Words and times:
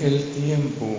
Aquel 0.00 0.32
tiempo 0.32 0.96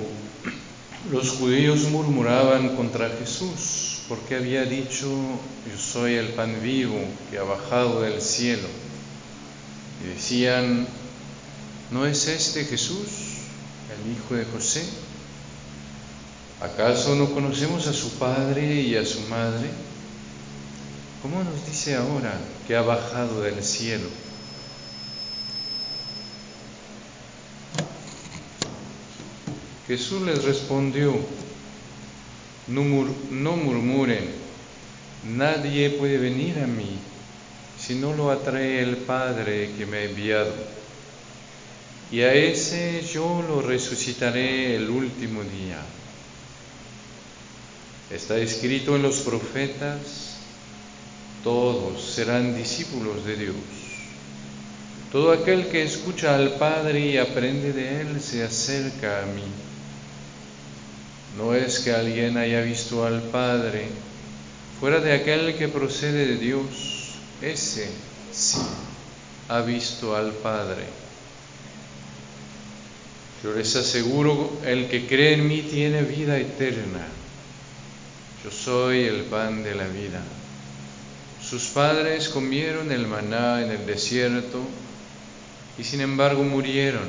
los 1.12 1.32
judíos 1.32 1.90
murmuraban 1.90 2.76
contra 2.76 3.10
Jesús 3.10 4.02
porque 4.08 4.36
había 4.36 4.64
dicho, 4.66 5.08
yo 5.08 5.76
soy 5.76 6.14
el 6.14 6.28
pan 6.34 6.62
vivo 6.62 7.00
que 7.32 7.40
ha 7.40 7.44
bajado 7.44 8.04
del 8.04 8.22
cielo. 8.22 8.68
Y 10.04 10.10
decían, 10.10 10.86
¿no 11.90 12.06
es 12.06 12.28
este 12.28 12.64
Jesús, 12.66 13.08
el 13.90 14.12
hijo 14.12 14.36
de 14.36 14.46
José? 14.46 14.84
¿Acaso 16.62 17.16
no 17.16 17.32
conocemos 17.32 17.88
a 17.88 17.94
su 17.94 18.20
padre 18.20 18.82
y 18.82 18.96
a 18.98 19.04
su 19.04 19.22
madre? 19.22 19.68
¿Cómo 21.24 21.44
nos 21.44 21.66
dice 21.66 21.96
ahora 21.96 22.40
que 22.68 22.76
ha 22.76 22.84
bajado 22.84 23.42
del 23.42 23.64
cielo? 23.64 24.10
Jesús 29.92 30.22
les 30.22 30.42
respondió, 30.46 31.14
no, 32.68 32.82
murmuren, 33.58 34.26
nadie 35.36 35.90
puede 35.90 36.18
venir 36.18 36.60
a 36.60 36.66
mí 36.66 36.98
si 37.78 37.96
no 37.96 38.14
lo 38.14 38.32
atrae 38.32 38.82
el 38.82 38.96
Padre 38.96 39.72
que 39.78 39.86
me 39.86 39.98
ha 39.98 40.04
enviado. 40.06 40.54
Y 42.10 42.22
a 42.22 42.34
ese 42.34 43.04
yo 43.14 43.44
lo 43.46 43.62
resucitaré 43.62 44.78
el 44.78 44.90
último 44.90 45.42
día. 45.44 45.82
Está 48.12 48.38
escrito 48.38 48.96
en 48.96 49.02
los 49.02 49.18
profetas, 49.18 50.38
todos 51.44 52.02
serán 52.02 52.56
discípulos 52.56 53.26
de 53.26 53.36
Dios. 53.36 53.56
Todo 55.12 55.34
aquel 55.34 55.68
que 55.68 55.84
escucha 55.84 56.34
al 56.34 56.54
Padre 56.54 57.08
y 57.08 57.18
aprende 57.18 57.74
de 57.74 58.00
Él 58.00 58.22
se 58.22 58.42
acerca 58.42 59.24
a 59.24 59.26
mí. 59.26 59.44
No 61.38 61.54
es 61.54 61.80
que 61.80 61.94
alguien 61.94 62.38
haya 62.38 62.62
visto 62.62 63.06
al 63.06 63.22
Padre 63.22 63.88
fuera 64.80 65.00
de 65.00 65.14
aquel 65.14 65.56
que 65.58 65.68
procede 65.68 66.26
de 66.26 66.38
Dios, 66.38 67.14
ese 67.42 67.88
sí 68.32 68.58
ha 69.48 69.62
visto 69.62 70.16
al 70.16 70.32
Padre. 70.32 70.84
Yo 73.44 73.54
les 73.54 73.76
aseguro, 73.76 74.60
el 74.66 74.88
que 74.88 75.08
cree 75.08 75.34
en 75.34 75.48
mí 75.48 75.62
tiene 75.62 76.04
vida 76.04 76.38
eterna. 76.38 77.08
Yo 78.44 78.52
soy 78.52 79.04
el 79.04 79.22
pan 79.24 79.64
de 79.64 79.76
la 79.76 79.88
vida. 79.88 80.22
Sus 81.44 81.66
padres 81.66 82.30
comieron 82.30 82.92
el 82.92 83.08
maná 83.08 83.64
en 83.64 83.72
el 83.72 83.86
desierto 83.86 84.60
y 85.78 85.84
sin 85.84 86.02
embargo 86.02 86.44
murieron. 86.44 87.08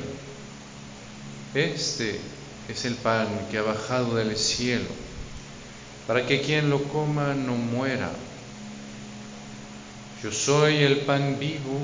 Este 1.53 2.19
es 2.69 2.85
el 2.85 2.95
pan 2.95 3.27
que 3.51 3.57
ha 3.57 3.61
bajado 3.61 4.15
del 4.15 4.37
cielo, 4.37 4.89
para 6.07 6.25
que 6.25 6.41
quien 6.41 6.69
lo 6.69 6.83
coma 6.83 7.33
no 7.33 7.55
muera. 7.55 8.11
Yo 10.23 10.31
soy 10.31 10.77
el 10.77 10.99
pan 10.99 11.37
vivo 11.39 11.79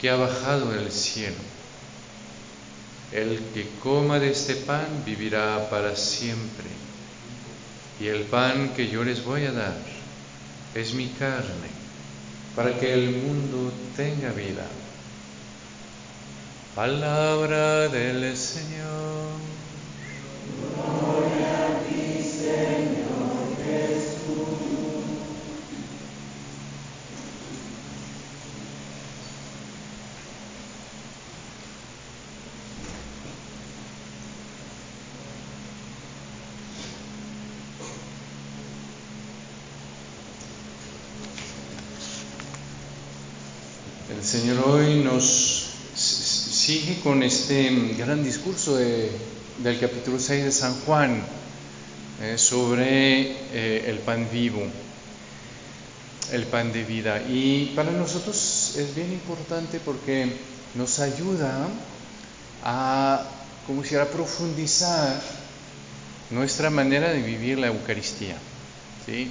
que 0.00 0.10
ha 0.10 0.16
bajado 0.16 0.70
del 0.70 0.92
cielo. 0.92 1.36
El 3.12 3.38
que 3.54 3.68
coma 3.82 4.18
de 4.18 4.30
este 4.30 4.54
pan 4.54 4.86
vivirá 5.04 5.68
para 5.70 5.96
siempre. 5.96 6.66
Y 8.00 8.06
el 8.06 8.22
pan 8.22 8.74
que 8.76 8.88
yo 8.88 9.02
les 9.02 9.24
voy 9.24 9.44
a 9.46 9.52
dar 9.52 9.76
es 10.74 10.94
mi 10.94 11.08
carne, 11.08 11.68
para 12.54 12.78
que 12.78 12.92
el 12.92 13.10
mundo 13.10 13.72
tenga 13.96 14.30
vida. 14.30 14.66
Palabra 16.78 17.88
del 17.88 18.36
Señor. 18.36 19.32
Gloria 20.76 21.66
a 21.66 21.80
ti, 21.82 22.22
Señor 22.22 23.56
Jesús. 23.66 24.78
El 44.16 44.22
Señor 44.22 44.58
hoy 44.68 45.02
nos 45.02 45.47
sigue 46.68 47.00
con 47.00 47.22
este 47.22 47.94
gran 47.96 48.22
discurso 48.22 48.76
del 48.76 49.80
capítulo 49.80 50.20
6 50.20 50.44
de 50.44 50.52
San 50.52 50.78
Juan 50.82 51.22
eh, 52.20 52.36
sobre 52.36 53.32
eh, 53.54 53.84
el 53.86 54.00
pan 54.00 54.28
vivo, 54.30 54.60
el 56.30 56.44
pan 56.44 56.70
de 56.70 56.84
vida. 56.84 57.22
Y 57.26 57.72
para 57.74 57.90
nosotros 57.90 58.74
es 58.76 58.94
bien 58.94 59.10
importante 59.14 59.80
porque 59.82 60.30
nos 60.74 60.98
ayuda 60.98 61.68
a, 62.62 63.24
como 63.66 63.82
si 63.82 63.94
profundizar 64.12 65.22
nuestra 66.28 66.68
manera 66.68 67.08
de 67.08 67.22
vivir 67.22 67.56
la 67.56 67.68
Eucaristía. 67.68 68.36
¿sí? 69.06 69.30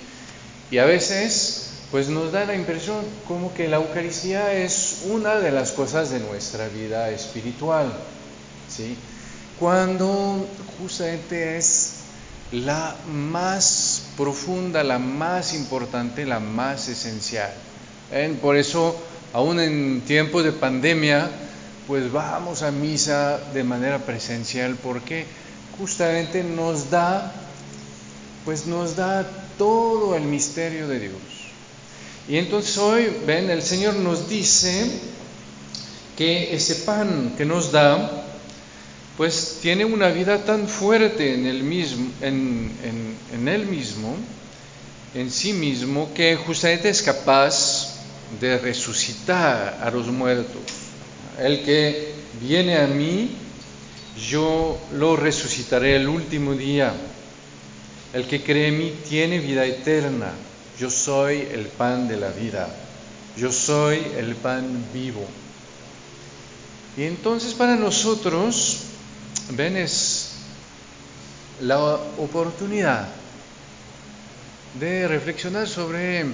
Y 0.71 0.79
a 0.79 0.85
veces 0.85 1.76
pues 1.91 2.09
nos 2.09 2.31
da 2.31 2.45
la 2.45 2.55
impresión 2.55 3.03
como 3.27 3.53
que 3.53 3.67
la 3.67 3.77
Eucaristía 3.77 4.53
es 4.53 5.03
una 5.09 5.35
de 5.35 5.51
las 5.51 5.71
cosas 5.71 6.09
de 6.09 6.19
nuestra 6.19 6.67
vida 6.67 7.09
espiritual, 7.11 7.93
¿sí? 8.69 8.97
Cuando 9.59 10.45
justamente 10.79 11.57
es 11.57 11.93
la 12.51 12.95
más 13.11 14.03
profunda, 14.15 14.83
la 14.83 14.99
más 14.99 15.53
importante, 15.53 16.25
la 16.25 16.39
más 16.39 16.87
esencial. 16.87 17.51
¿eh? 18.11 18.37
Por 18.41 18.55
eso, 18.55 18.95
aún 19.33 19.59
en 19.59 20.01
tiempos 20.01 20.43
de 20.43 20.51
pandemia, 20.51 21.29
pues 21.87 22.11
vamos 22.11 22.63
a 22.63 22.71
misa 22.71 23.39
de 23.53 23.63
manera 23.63 23.99
presencial, 23.99 24.75
porque 24.75 25.25
justamente 25.77 26.43
nos 26.43 26.89
da, 26.89 27.33
pues 28.45 28.65
nos 28.65 28.95
da 28.95 29.25
todo 29.57 30.15
el 30.15 30.23
misterio 30.23 30.87
de 30.87 30.99
Dios. 30.99 31.36
Y 32.27 32.37
entonces 32.37 32.77
hoy, 32.77 33.07
ven, 33.25 33.49
el 33.49 33.63
Señor 33.63 33.95
nos 33.95 34.27
dice 34.27 34.91
que 36.17 36.53
ese 36.53 36.75
pan 36.75 37.35
que 37.37 37.45
nos 37.45 37.71
da, 37.71 38.25
pues 39.15 39.59
tiene 39.61 39.85
una 39.85 40.09
vida 40.09 40.43
tan 40.43 40.67
fuerte 40.67 41.33
en 41.33 41.67
mismo, 41.67 42.11
en, 42.21 42.71
en, 43.33 43.47
él 43.47 43.65
mismo, 43.65 44.15
en 45.15 45.31
sí 45.31 45.53
mismo, 45.53 46.13
que 46.13 46.35
justamente 46.35 46.89
es 46.89 47.01
capaz 47.01 47.95
de 48.41 48.57
resucitar 48.57 49.79
a 49.81 49.89
los 49.89 50.07
muertos. 50.07 50.61
El 51.39 51.63
que 51.63 52.13
viene 52.41 52.77
a 52.77 52.87
mí, 52.87 53.31
yo 54.29 54.77
lo 54.93 55.15
resucitaré 55.15 55.95
el 55.95 56.09
último 56.09 56.53
día. 56.53 56.93
El 58.13 58.27
que 58.27 58.41
cree 58.41 58.67
en 58.67 58.77
mí 58.77 58.93
tiene 59.07 59.39
vida 59.39 59.65
eterna. 59.65 60.33
Yo 60.79 60.89
soy 60.89 61.47
el 61.51 61.67
pan 61.67 62.07
de 62.07 62.17
la 62.17 62.29
vida. 62.29 62.69
Yo 63.35 63.51
soy 63.51 63.97
el 64.17 64.35
pan 64.35 64.85
vivo. 64.93 65.25
Y 66.95 67.03
entonces 67.03 67.53
para 67.53 67.75
nosotros, 67.75 68.79
ven, 69.51 69.77
es 69.77 70.31
la 71.61 71.79
oportunidad 72.17 73.07
de 74.79 75.07
reflexionar 75.07 75.67
sobre 75.67 76.25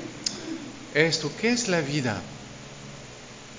esto, 0.94 1.32
¿qué 1.40 1.52
es 1.52 1.68
la 1.70 1.82
vida? 1.82 2.22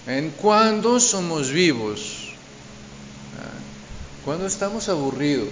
¿En 0.07 0.31
cuándo 0.31 1.01
somos 1.01 1.51
vivos? 1.51 2.35
¿Cuándo 4.25 4.47
estamos 4.47 4.89
aburridos? 4.89 5.49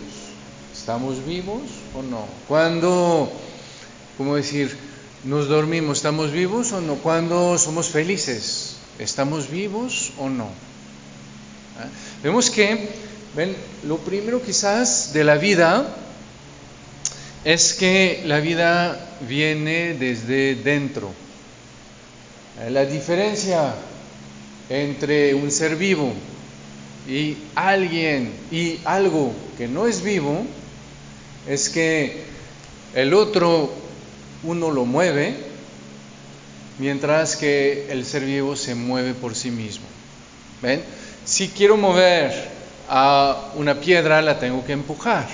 ¿Estamos 0.72 1.24
vivos 1.26 1.62
o 1.94 2.02
no? 2.02 2.26
¿Cuándo, 2.48 3.30
cómo 4.16 4.36
decir, 4.36 4.76
nos 5.24 5.48
dormimos, 5.48 5.98
¿estamos 5.98 6.32
vivos 6.32 6.72
o 6.72 6.80
no? 6.80 6.96
Cuando 6.96 7.56
somos 7.58 7.88
felices, 7.88 8.76
¿estamos 8.98 9.50
vivos 9.50 10.12
o 10.18 10.28
no? 10.28 10.46
¿Ah? 11.78 11.86
Vemos 12.22 12.50
que, 12.50 12.88
ven, 13.36 13.54
lo 13.84 13.98
primero 13.98 14.42
quizás 14.42 15.12
de 15.12 15.22
la 15.22 15.36
vida 15.36 15.86
es 17.44 17.74
que 17.74 18.22
la 18.26 18.40
vida 18.40 19.16
viene 19.28 19.94
desde 19.94 20.56
dentro. 20.56 21.12
La 22.68 22.84
diferencia 22.84 23.74
entre 24.68 25.34
un 25.34 25.50
ser 25.50 25.76
vivo 25.76 26.12
y 27.08 27.36
alguien 27.54 28.32
y 28.50 28.78
algo 28.84 29.32
que 29.56 29.68
no 29.68 29.86
es 29.86 30.02
vivo 30.02 30.44
es 31.48 31.68
que 31.68 32.24
el 32.94 33.14
otro 33.14 33.81
uno 34.44 34.70
lo 34.70 34.84
mueve, 34.84 35.36
mientras 36.78 37.36
que 37.36 37.90
el 37.90 38.04
ser 38.04 38.24
vivo 38.24 38.56
se 38.56 38.74
mueve 38.74 39.14
por 39.14 39.34
sí 39.34 39.50
mismo. 39.50 39.86
¿Ven? 40.60 40.82
Si 41.24 41.48
quiero 41.48 41.76
mover 41.76 42.32
a 42.88 43.52
una 43.54 43.80
piedra 43.80 44.22
la 44.22 44.38
tengo 44.38 44.64
que 44.64 44.72
empujar. 44.72 45.28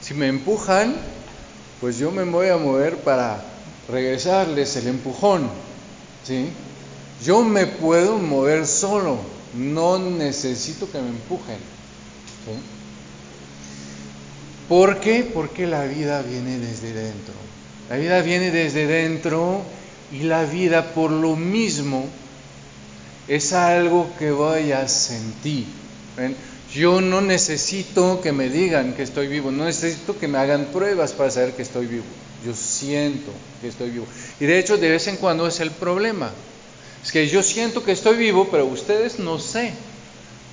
Si 0.00 0.14
me 0.14 0.28
empujan, 0.28 0.96
pues 1.80 1.98
yo 1.98 2.10
me 2.10 2.24
voy 2.24 2.48
a 2.48 2.56
mover 2.56 2.96
para 2.98 3.42
regresarles 3.88 4.76
el 4.76 4.88
empujón. 4.88 5.48
¿sí? 6.24 6.48
Yo 7.24 7.42
me 7.42 7.66
puedo 7.66 8.18
mover 8.18 8.66
solo, 8.66 9.18
no 9.54 9.98
necesito 9.98 10.90
que 10.90 10.98
me 10.98 11.08
empujen. 11.08 11.58
¿Por 14.72 15.00
qué? 15.00 15.22
Porque 15.22 15.66
la 15.66 15.84
vida 15.84 16.22
viene 16.22 16.58
desde 16.58 16.94
dentro. 16.94 17.34
La 17.90 17.96
vida 17.96 18.22
viene 18.22 18.50
desde 18.50 18.86
dentro 18.86 19.60
y 20.10 20.20
la 20.22 20.46
vida 20.46 20.94
por 20.94 21.10
lo 21.10 21.36
mismo 21.36 22.08
es 23.28 23.52
algo 23.52 24.10
que 24.18 24.30
voy 24.30 24.72
a 24.72 24.88
sentir. 24.88 25.66
Yo 26.72 27.02
no 27.02 27.20
necesito 27.20 28.22
que 28.22 28.32
me 28.32 28.48
digan 28.48 28.94
que 28.94 29.02
estoy 29.02 29.26
vivo, 29.26 29.50
no 29.50 29.66
necesito 29.66 30.18
que 30.18 30.26
me 30.26 30.38
hagan 30.38 30.64
pruebas 30.72 31.12
para 31.12 31.30
saber 31.30 31.52
que 31.52 31.60
estoy 31.60 31.84
vivo. 31.84 32.06
Yo 32.42 32.54
siento 32.54 33.30
que 33.60 33.68
estoy 33.68 33.90
vivo. 33.90 34.06
Y 34.40 34.46
de 34.46 34.58
hecho, 34.58 34.78
de 34.78 34.88
vez 34.88 35.06
en 35.06 35.18
cuando 35.18 35.46
es 35.46 35.60
el 35.60 35.72
problema. 35.72 36.30
Es 37.04 37.12
que 37.12 37.28
yo 37.28 37.42
siento 37.42 37.84
que 37.84 37.92
estoy 37.92 38.16
vivo, 38.16 38.48
pero 38.50 38.64
ustedes 38.64 39.18
no 39.18 39.38
sé. 39.38 39.74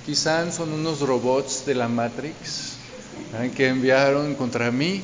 Quizás 0.04 0.56
son 0.56 0.74
unos 0.74 1.00
robots 1.00 1.64
de 1.64 1.74
la 1.74 1.88
Matrix. 1.88 2.79
Que 3.56 3.68
enviaron 3.68 4.34
contra 4.34 4.70
mí, 4.70 5.02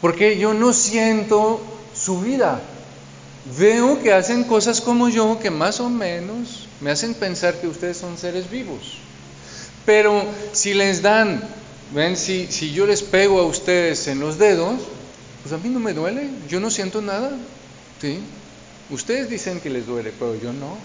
porque 0.00 0.38
yo 0.38 0.54
no 0.54 0.72
siento 0.72 1.60
su 1.94 2.20
vida. 2.20 2.60
Veo 3.58 4.02
que 4.02 4.12
hacen 4.12 4.44
cosas 4.44 4.80
como 4.80 5.08
yo, 5.08 5.38
que 5.38 5.50
más 5.50 5.80
o 5.80 5.88
menos 5.88 6.68
me 6.80 6.90
hacen 6.90 7.14
pensar 7.14 7.54
que 7.60 7.68
ustedes 7.68 7.96
son 7.96 8.18
seres 8.18 8.50
vivos. 8.50 8.98
Pero 9.84 10.24
si 10.52 10.74
les 10.74 11.00
dan, 11.00 11.42
ven, 11.94 12.16
si, 12.16 12.48
si 12.50 12.72
yo 12.72 12.86
les 12.86 13.02
pego 13.02 13.40
a 13.40 13.46
ustedes 13.46 14.08
en 14.08 14.18
los 14.18 14.36
dedos, 14.38 14.80
pues 15.42 15.54
a 15.54 15.58
mí 15.58 15.68
no 15.68 15.78
me 15.78 15.92
duele, 15.92 16.28
yo 16.48 16.58
no 16.58 16.70
siento 16.70 17.00
nada. 17.00 17.30
¿sí? 18.00 18.18
Ustedes 18.90 19.30
dicen 19.30 19.60
que 19.60 19.70
les 19.70 19.86
duele, 19.86 20.12
pero 20.18 20.34
yo 20.34 20.52
no. 20.52 20.76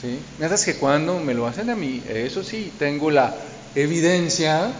¿sí? 0.00 0.18
Mientras 0.38 0.64
que 0.64 0.74
cuando 0.74 1.18
me 1.20 1.32
lo 1.32 1.46
hacen 1.46 1.70
a 1.70 1.74
mí, 1.74 2.02
eso 2.06 2.44
sí, 2.44 2.70
tengo 2.78 3.10
la 3.10 3.34
evidencia 3.74 4.70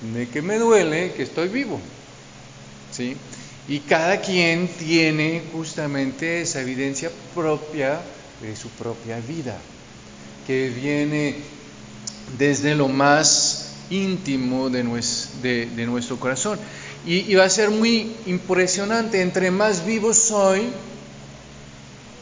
de 0.00 0.28
que 0.28 0.42
me 0.42 0.58
duele, 0.58 1.12
que 1.12 1.22
estoy 1.22 1.48
vivo. 1.48 1.80
¿sí? 2.92 3.16
Y 3.68 3.80
cada 3.80 4.20
quien 4.20 4.68
tiene 4.68 5.42
justamente 5.52 6.42
esa 6.42 6.60
evidencia 6.60 7.10
propia 7.34 8.00
de 8.40 8.56
su 8.56 8.68
propia 8.70 9.20
vida, 9.20 9.58
que 10.46 10.70
viene 10.70 11.36
desde 12.38 12.74
lo 12.74 12.88
más 12.88 13.72
íntimo 13.90 14.70
de, 14.70 14.84
nuestro 14.84 16.18
corazón. 16.18 16.58
Y, 17.06 17.30
y, 17.30 17.34
va 17.34 17.44
a 17.44 17.50
ser 17.50 17.70
muy 17.70 18.16
impresionante, 18.26 19.20
entre 19.20 19.50
más 19.50 19.84
vivo 19.84 20.14
soy, 20.14 20.68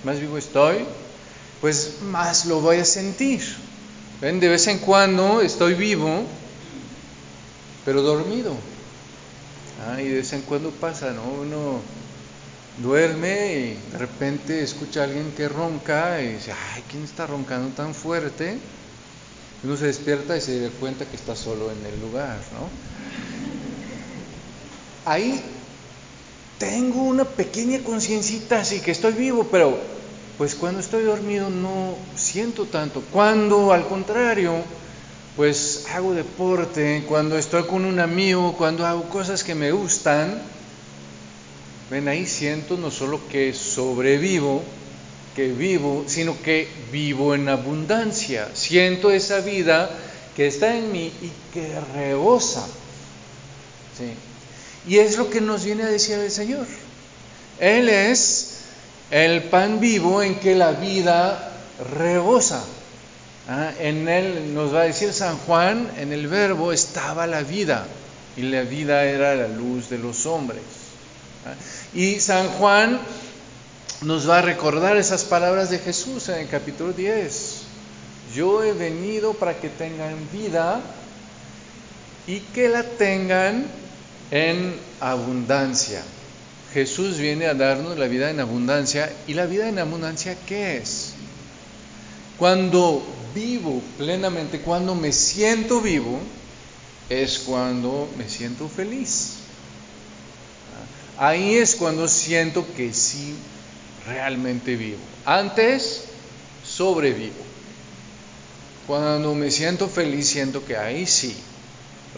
más 0.04 0.20
vivo 0.20 0.38
estoy, 0.38 0.84
pues 1.60 1.98
más 2.02 2.46
lo 2.46 2.60
voy 2.60 2.78
a 2.78 2.84
sentir. 2.84 3.42
¿Ven? 4.20 4.40
De 4.40 4.48
vez 4.48 4.66
en 4.66 4.78
cuando 4.78 5.42
estoy 5.42 5.74
vivo, 5.74 6.24
pero 7.86 8.02
dormido. 8.02 8.56
Ah, 9.86 10.02
y 10.02 10.08
de 10.08 10.16
vez 10.16 10.32
en 10.32 10.42
cuando 10.42 10.72
pasa, 10.72 11.12
¿no? 11.12 11.22
Uno 11.22 11.80
duerme 12.82 13.52
y 13.54 13.90
de 13.92 13.98
repente 13.98 14.60
escucha 14.60 15.02
a 15.02 15.04
alguien 15.04 15.30
que 15.36 15.48
ronca 15.48 16.20
y 16.20 16.34
dice, 16.34 16.52
ay, 16.52 16.82
¿quién 16.88 17.04
está 17.04 17.28
roncando 17.28 17.74
tan 17.76 17.94
fuerte? 17.94 18.58
Uno 19.62 19.76
se 19.76 19.86
despierta 19.86 20.36
y 20.36 20.40
se 20.40 20.60
da 20.60 20.70
cuenta 20.80 21.06
que 21.06 21.14
está 21.14 21.36
solo 21.36 21.70
en 21.70 21.86
el 21.86 22.00
lugar, 22.00 22.40
¿no? 22.52 22.68
Ahí 25.04 25.40
tengo 26.58 27.04
una 27.04 27.24
pequeña 27.24 27.84
conciencita 27.84 28.60
así 28.60 28.80
que 28.80 28.90
estoy 28.90 29.12
vivo, 29.12 29.46
pero 29.48 29.78
pues 30.36 30.56
cuando 30.56 30.80
estoy 30.80 31.04
dormido 31.04 31.50
no 31.50 31.96
siento 32.16 32.66
tanto. 32.66 33.02
Cuando 33.12 33.72
al 33.72 33.86
contrario, 33.86 34.64
pues 35.36 35.84
hago 35.92 36.14
deporte, 36.14 37.04
cuando 37.06 37.36
estoy 37.36 37.64
con 37.64 37.84
un 37.84 38.00
amigo, 38.00 38.54
cuando 38.56 38.86
hago 38.86 39.08
cosas 39.10 39.44
que 39.44 39.54
me 39.54 39.70
gustan, 39.70 40.42
ven 41.90 42.08
ahí 42.08 42.26
siento 42.26 42.78
no 42.78 42.90
solo 42.90 43.20
que 43.28 43.52
sobrevivo, 43.52 44.62
que 45.36 45.48
vivo, 45.48 46.04
sino 46.06 46.40
que 46.40 46.66
vivo 46.90 47.34
en 47.34 47.50
abundancia. 47.50 48.48
Siento 48.54 49.10
esa 49.10 49.40
vida 49.40 49.90
que 50.34 50.46
está 50.46 50.74
en 50.74 50.90
mí 50.90 51.12
y 51.20 51.30
que 51.52 51.70
rebosa. 51.94 52.66
¿sí? 53.98 54.14
Y 54.90 54.98
es 54.98 55.18
lo 55.18 55.28
que 55.28 55.42
nos 55.42 55.64
viene 55.64 55.82
a 55.82 55.88
decir 55.88 56.18
el 56.18 56.30
Señor. 56.30 56.66
Él 57.60 57.90
es 57.90 58.60
el 59.10 59.44
pan 59.44 59.80
vivo 59.80 60.22
en 60.22 60.36
que 60.36 60.54
la 60.54 60.72
vida 60.72 61.52
rebosa. 61.98 62.64
¿Ah? 63.48 63.72
En 63.78 64.08
él 64.08 64.54
nos 64.54 64.74
va 64.74 64.80
a 64.80 64.84
decir 64.84 65.12
San 65.12 65.36
Juan, 65.38 65.90
en 65.96 66.12
el 66.12 66.26
verbo 66.26 66.72
estaba 66.72 67.26
la 67.26 67.42
vida 67.42 67.86
y 68.36 68.42
la 68.42 68.62
vida 68.62 69.04
era 69.04 69.34
la 69.34 69.48
luz 69.48 69.88
de 69.88 69.98
los 69.98 70.26
hombres. 70.26 70.62
¿Ah? 71.46 71.54
Y 71.94 72.18
San 72.20 72.48
Juan 72.48 72.98
nos 74.02 74.28
va 74.28 74.38
a 74.38 74.42
recordar 74.42 74.96
esas 74.96 75.24
palabras 75.24 75.70
de 75.70 75.78
Jesús 75.78 76.28
en 76.28 76.40
el 76.40 76.48
capítulo 76.48 76.92
10. 76.92 77.62
Yo 78.34 78.64
he 78.64 78.72
venido 78.72 79.34
para 79.34 79.54
que 79.54 79.68
tengan 79.68 80.14
vida 80.32 80.80
y 82.26 82.40
que 82.40 82.68
la 82.68 82.82
tengan 82.82 83.64
en 84.30 84.74
abundancia. 85.00 86.02
Jesús 86.74 87.18
viene 87.18 87.46
a 87.46 87.54
darnos 87.54 87.96
la 87.96 88.06
vida 88.06 88.28
en 88.28 88.40
abundancia. 88.40 89.10
¿Y 89.26 89.34
la 89.34 89.46
vida 89.46 89.68
en 89.68 89.78
abundancia 89.78 90.36
qué 90.46 90.76
es? 90.78 91.14
Cuando 92.36 93.02
vivo 93.36 93.82
plenamente, 93.98 94.60
cuando 94.60 94.94
me 94.94 95.12
siento 95.12 95.82
vivo, 95.82 96.18
es 97.10 97.38
cuando 97.40 98.08
me 98.16 98.26
siento 98.28 98.66
feliz. 98.66 99.34
Ahí 101.18 101.56
es 101.56 101.74
cuando 101.76 102.08
siento 102.08 102.66
que 102.74 102.94
sí, 102.94 103.34
realmente 104.06 104.74
vivo. 104.76 105.00
Antes, 105.26 106.04
sobrevivo. 106.64 107.44
Cuando 108.86 109.34
me 109.34 109.50
siento 109.50 109.88
feliz, 109.88 110.28
siento 110.28 110.64
que 110.64 110.78
ahí 110.78 111.06
sí, 111.06 111.36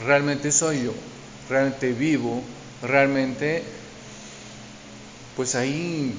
realmente 0.06 0.52
soy 0.52 0.84
yo, 0.84 0.92
realmente 1.48 1.92
vivo, 1.92 2.42
realmente, 2.82 3.64
pues 5.36 5.54
ahí 5.56 6.14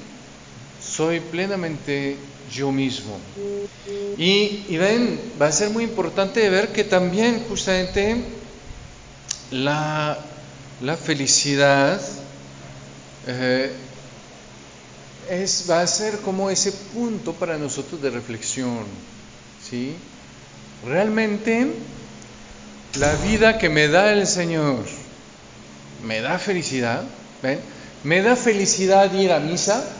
soy 1.00 1.22
plenamente 1.22 2.18
yo 2.51 2.74
mismo. 2.74 3.18
Y, 4.18 4.75
ven, 4.75 5.18
va 5.41 5.48
a 5.48 5.51
ser 5.53 5.70
muy 5.70 5.86
importante 5.86 6.50
ver 6.50 6.74
que 6.74 6.84
también 6.84 7.46
justamente 7.48 8.18
la, 9.50 10.18
la 10.82 10.98
felicidad 10.98 12.01
eh, 13.27 13.72
es, 15.29 15.68
va 15.70 15.79
a 15.79 15.88
ser 15.88 16.18
como 16.18 16.50
ese 16.50 16.74
punto 16.74 17.32
para 17.32 17.58
nosotros 17.58 18.01
de 18.01 18.10
reflexión. 18.10 18.84
¿sí? 19.63 19.96
Realmente 20.86 21.75
la 23.00 23.13
vida 23.15 23.58
que 23.58 23.70
me 23.70 23.88
da 23.88 24.12
el 24.12 24.27
Señor 24.27 24.84
me 26.06 26.20
da 26.20 26.38
felicidad. 26.39 27.03
¿ven? 27.41 27.62
Me 28.03 28.22
da 28.22 28.36
felicidad 28.36 29.13
ir 29.13 29.32
a 29.32 29.39
misa. 29.39 29.96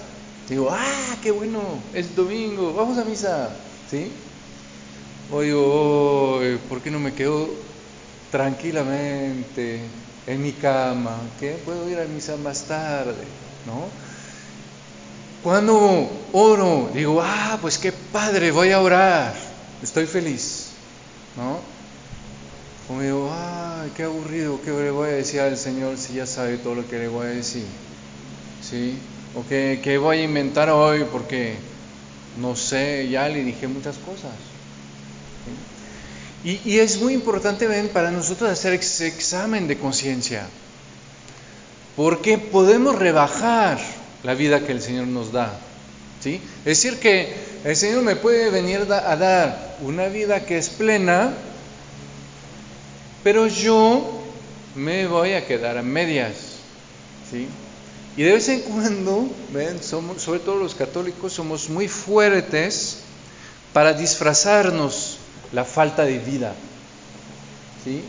Digo, 0.50 0.70
ah, 0.72 1.16
qué 1.22 1.30
bueno, 1.30 1.62
es 1.94 2.16
domingo, 2.16 2.74
vamos 2.74 2.98
a 2.98 3.06
misa. 3.06 3.56
¿Sí? 3.88 4.12
O 5.32 5.42
digo, 5.42 5.62
oh, 5.64 6.42
¿por 6.68 6.82
qué 6.82 6.90
no 6.90 7.00
me 7.00 7.14
quedo 7.14 7.50
tranquilamente 8.32 9.80
en 10.26 10.42
mi 10.42 10.54
cama? 10.54 11.20
¿Qué? 11.40 11.62
Puedo 11.64 11.88
ir 11.88 12.00
a 12.00 12.06
misa 12.06 12.36
más 12.38 12.66
tarde, 12.66 13.26
¿no? 13.68 13.86
Cuando 15.44 16.28
oro, 16.34 16.90
digo, 16.96 17.22
ah, 17.22 17.60
pues 17.62 17.78
qué 17.78 17.92
padre, 17.92 18.50
voy 18.50 18.72
a 18.72 18.82
orar, 18.82 19.36
estoy 19.84 20.08
feliz, 20.08 20.72
¿no? 21.38 21.60
O 22.90 23.00
digo, 23.00 23.30
ah, 23.32 23.86
qué 23.96 24.04
aburrido, 24.04 24.60
¿qué 24.64 24.72
le 24.72 24.90
voy 24.90 25.10
a 25.10 25.14
decir 25.14 25.42
al 25.42 25.58
Señor 25.58 25.98
si 25.98 26.16
ya 26.16 26.26
sabe 26.26 26.58
todo 26.58 26.74
lo 26.74 26.88
que 26.88 26.98
le 26.98 27.08
voy 27.08 27.28
a 27.28 27.30
decir? 27.30 27.68
¿Sí? 28.62 29.00
O 29.36 29.46
que, 29.48 29.80
que 29.84 29.98
voy 29.98 30.20
a 30.20 30.24
inventar 30.24 30.70
hoy 30.70 31.06
porque, 31.12 31.56
no 32.40 32.56
sé, 32.56 33.08
ya 33.10 33.28
le 33.30 33.44
dije 33.44 33.68
muchas 33.68 33.98
cosas. 33.98 34.32
Y, 36.44 36.60
y, 36.66 36.80
es 36.80 37.02
muy 37.02 37.14
importante, 37.14 37.68
ven, 37.68 37.90
para 37.90 38.12
nosotros 38.12 38.50
hacer 38.50 38.74
ese 38.74 39.08
examen 39.08 39.68
de 39.68 39.78
conciencia. 39.78 40.48
Porque 41.96 42.38
podemos 42.38 42.96
rebajar 42.96 43.78
la 44.24 44.34
vida 44.34 44.66
que 44.66 44.72
el 44.72 44.82
Señor 44.82 45.08
nos 45.08 45.32
da. 45.32 45.60
¿sí? 46.22 46.42
Es 46.60 46.82
decir, 46.82 47.00
que 47.00 47.34
el 47.64 47.76
Señor 47.76 48.04
me 48.04 48.16
puede 48.16 48.50
venir 48.50 48.88
a 48.92 49.16
dar 49.16 49.78
una 49.82 50.08
vida 50.08 50.46
que 50.46 50.58
es 50.58 50.70
plena, 50.70 51.34
pero 53.24 53.48
yo 53.48 54.24
me 54.76 55.08
voy 55.08 55.34
a 55.34 55.46
quedar 55.46 55.78
a 55.78 55.82
medias. 55.82 56.36
¿sí? 57.30 57.48
Y 58.20 58.24
de 58.24 58.34
vez 58.34 58.50
en 58.50 58.60
cuando, 58.64 59.30
ven, 59.54 59.82
sobre 59.82 60.42
todo 60.42 60.58
los 60.58 60.76
católicos, 60.76 61.32
somos 61.32 61.70
muy 61.70 61.88
fuertes 61.88 62.98
para 63.72 63.94
disfrazarnos 63.94 65.20
la 65.54 65.64
falta 65.64 66.04
de 66.04 66.20
vida. 66.20 66.54
¿sí? 67.82 68.04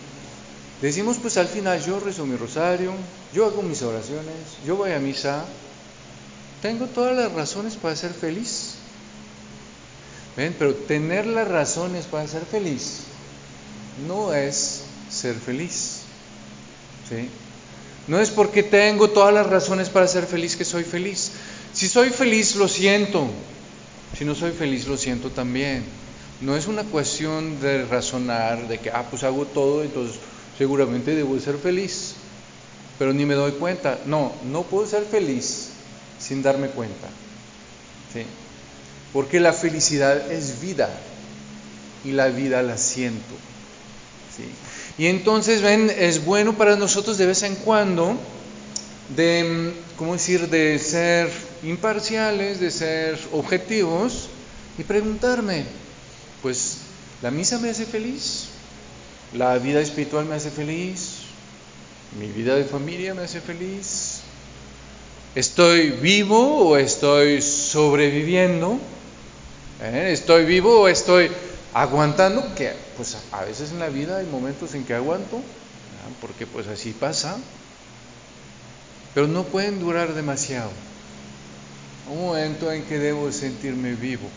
Decimos, 0.82 1.18
pues 1.22 1.36
al 1.36 1.46
final 1.46 1.80
yo 1.84 2.00
rezo 2.00 2.26
mi 2.26 2.34
rosario, 2.34 2.92
yo 3.32 3.46
hago 3.46 3.62
mis 3.62 3.82
oraciones, 3.82 4.34
yo 4.66 4.74
voy 4.74 4.90
a 4.90 4.98
misa, 4.98 5.44
tengo 6.60 6.86
todas 6.86 7.16
las 7.16 7.30
razones 7.30 7.76
para 7.76 7.94
ser 7.94 8.12
feliz. 8.12 8.78
¿Ven? 10.36 10.56
Pero 10.58 10.74
tener 10.74 11.24
las 11.24 11.46
razones 11.46 12.06
para 12.06 12.26
ser 12.26 12.44
feliz 12.46 13.02
no 14.08 14.34
es 14.34 14.82
ser 15.08 15.36
feliz. 15.36 16.00
¿Sí? 17.08 17.30
No 18.10 18.18
es 18.18 18.30
porque 18.30 18.64
tengo 18.64 19.10
todas 19.10 19.32
las 19.32 19.46
razones 19.46 19.88
para 19.88 20.08
ser 20.08 20.26
feliz 20.26 20.56
que 20.56 20.64
soy 20.64 20.82
feliz. 20.82 21.30
Si 21.72 21.88
soy 21.88 22.10
feliz, 22.10 22.56
lo 22.56 22.66
siento. 22.66 23.28
Si 24.18 24.24
no 24.24 24.34
soy 24.34 24.50
feliz, 24.50 24.88
lo 24.88 24.96
siento 24.96 25.30
también. 25.30 25.84
No 26.40 26.56
es 26.56 26.66
una 26.66 26.82
cuestión 26.82 27.60
de 27.60 27.84
razonar, 27.84 28.66
de 28.66 28.78
que, 28.80 28.90
ah, 28.90 29.06
pues 29.08 29.22
hago 29.22 29.46
todo, 29.46 29.84
entonces 29.84 30.16
seguramente 30.58 31.14
debo 31.14 31.38
ser 31.38 31.56
feliz. 31.56 32.16
Pero 32.98 33.12
ni 33.12 33.24
me 33.26 33.34
doy 33.34 33.52
cuenta. 33.52 34.00
No, 34.06 34.32
no 34.50 34.64
puedo 34.64 34.88
ser 34.88 35.04
feliz 35.04 35.68
sin 36.18 36.42
darme 36.42 36.66
cuenta. 36.66 37.06
¿Sí? 38.12 38.24
Porque 39.12 39.38
la 39.38 39.52
felicidad 39.52 40.32
es 40.32 40.60
vida 40.60 40.90
y 42.04 42.10
la 42.10 42.26
vida 42.26 42.60
la 42.64 42.76
siento. 42.76 43.36
¿Sí? 44.36 44.50
Y 44.98 45.06
entonces, 45.06 45.62
ven, 45.62 45.90
es 45.96 46.24
bueno 46.24 46.56
para 46.56 46.76
nosotros 46.76 47.18
de 47.18 47.26
vez 47.26 47.42
en 47.42 47.54
cuando 47.56 48.16
de, 49.16 49.72
¿cómo 49.96 50.12
decir?, 50.14 50.48
de 50.48 50.78
ser 50.78 51.30
imparciales, 51.62 52.60
de 52.60 52.70
ser 52.70 53.18
objetivos 53.32 54.28
y 54.78 54.84
preguntarme, 54.84 55.64
pues, 56.42 56.78
¿la 57.22 57.30
misa 57.30 57.58
me 57.58 57.70
hace 57.70 57.86
feliz? 57.86 58.46
¿La 59.34 59.58
vida 59.58 59.80
espiritual 59.80 60.26
me 60.26 60.34
hace 60.34 60.50
feliz? 60.50 61.20
¿Mi 62.18 62.26
vida 62.28 62.56
de 62.56 62.64
familia 62.64 63.14
me 63.14 63.22
hace 63.22 63.40
feliz? 63.40 64.20
¿Estoy 65.34 65.90
vivo 65.90 66.68
o 66.68 66.76
estoy 66.76 67.40
sobreviviendo? 67.40 68.78
¿Eh? 69.80 70.10
¿Estoy 70.12 70.44
vivo 70.44 70.80
o 70.80 70.88
estoy 70.88 71.30
aguantando? 71.74 72.54
Que 72.54 72.74
pues 72.96 73.16
a 73.32 73.44
veces 73.44 73.70
en 73.70 73.78
la 73.78 73.88
vida 73.88 74.18
hay 74.18 74.26
momentos 74.26 74.74
en 74.74 74.84
que 74.84 74.94
aguanto, 74.94 75.40
porque 76.20 76.46
pues 76.46 76.66
así 76.66 76.92
pasa, 76.92 77.38
pero 79.14 79.26
no 79.26 79.44
pueden 79.44 79.80
durar 79.80 80.14
demasiado. 80.14 80.70
Un 82.08 82.22
momento 82.22 82.72
en 82.72 82.84
que 82.84 82.98
debo 82.98 83.30
sentirme 83.30 83.94
vivo, 83.94 84.28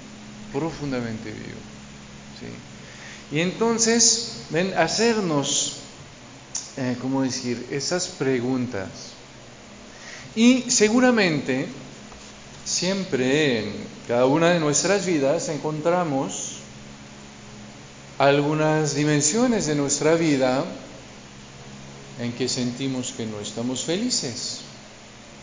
profundamente 0.52 1.32
vivo. 1.32 1.60
¿sí? 2.40 3.36
Y 3.36 3.42
entonces, 3.42 4.44
ven, 4.52 4.74
hacernos, 4.78 5.78
eh, 6.78 6.96
¿cómo 7.02 7.24
decir?, 7.24 7.66
esas 7.72 8.08
preguntas. 8.08 8.88
Y 10.36 10.70
seguramente, 10.70 11.68
siempre 12.66 13.60
en 13.60 13.74
cada 14.08 14.26
una 14.26 14.52
de 14.52 14.60
nuestras 14.60 15.06
vidas 15.06 15.50
encontramos 15.50 16.43
algunas 18.18 18.96
dimensiones 18.96 19.66
de 19.66 19.76
nuestra 19.76 20.16
vida 20.16 20.64
en 22.20 22.32
que 22.34 22.48
sentimos 22.48 23.14
que 23.16 23.26
no 23.26 23.40
estamos 23.40 23.84
felices. 23.84 24.60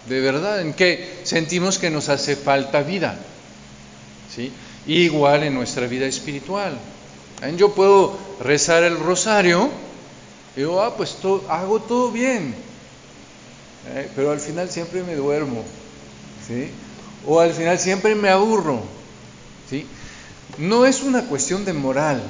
De 0.09 0.21
verdad, 0.21 0.61
en 0.61 0.73
que 0.73 1.21
sentimos 1.25 1.79
que 1.79 1.91
nos 1.91 2.09
hace 2.09 2.37
falta 2.37 2.83
vida. 2.83 3.19
¿sí? 4.35 4.53
Igual 4.87 5.43
en 5.43 5.55
nuestra 5.55 5.87
vida 5.87 6.07
espiritual. 6.07 6.79
Yo 7.57 7.75
puedo 7.75 8.19
rezar 8.41 8.83
el 8.83 8.99
rosario 8.99 9.71
y 10.57 10.61
digo, 10.61 10.83
ah, 10.83 10.97
pues 10.97 11.17
hago 11.49 11.81
todo 11.81 12.11
bien. 12.13 12.55
¿eh? 13.95 14.11
pero 14.15 14.31
al 14.31 14.41
final 14.41 14.71
siempre 14.71 15.03
me 15.03 15.15
duermo. 15.15 15.65
¿sí? 16.47 16.69
O 17.27 17.41
al 17.41 17.53
final 17.53 17.79
siempre 17.79 18.15
me 18.15 18.29
aburro. 18.31 18.81
¿sí? 19.69 19.87
No 20.59 20.87
es 20.87 21.03
una 21.03 21.25
cuestión 21.25 21.65
de 21.65 21.73
moral. 21.73 22.23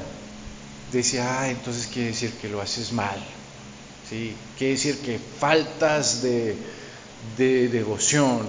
Decir, 0.93 1.21
ah, 1.21 1.49
entonces 1.49 1.87
quiere 1.87 2.09
decir 2.09 2.33
que 2.41 2.49
lo 2.49 2.61
haces 2.61 2.93
mal. 2.93 3.23
¿sí? 4.09 4.35
Quiere 4.59 4.75
decir 4.75 4.99
que 4.99 5.19
faltas 5.19 6.23
de, 6.23 6.57
de 7.37 7.69
devoción 7.69 8.47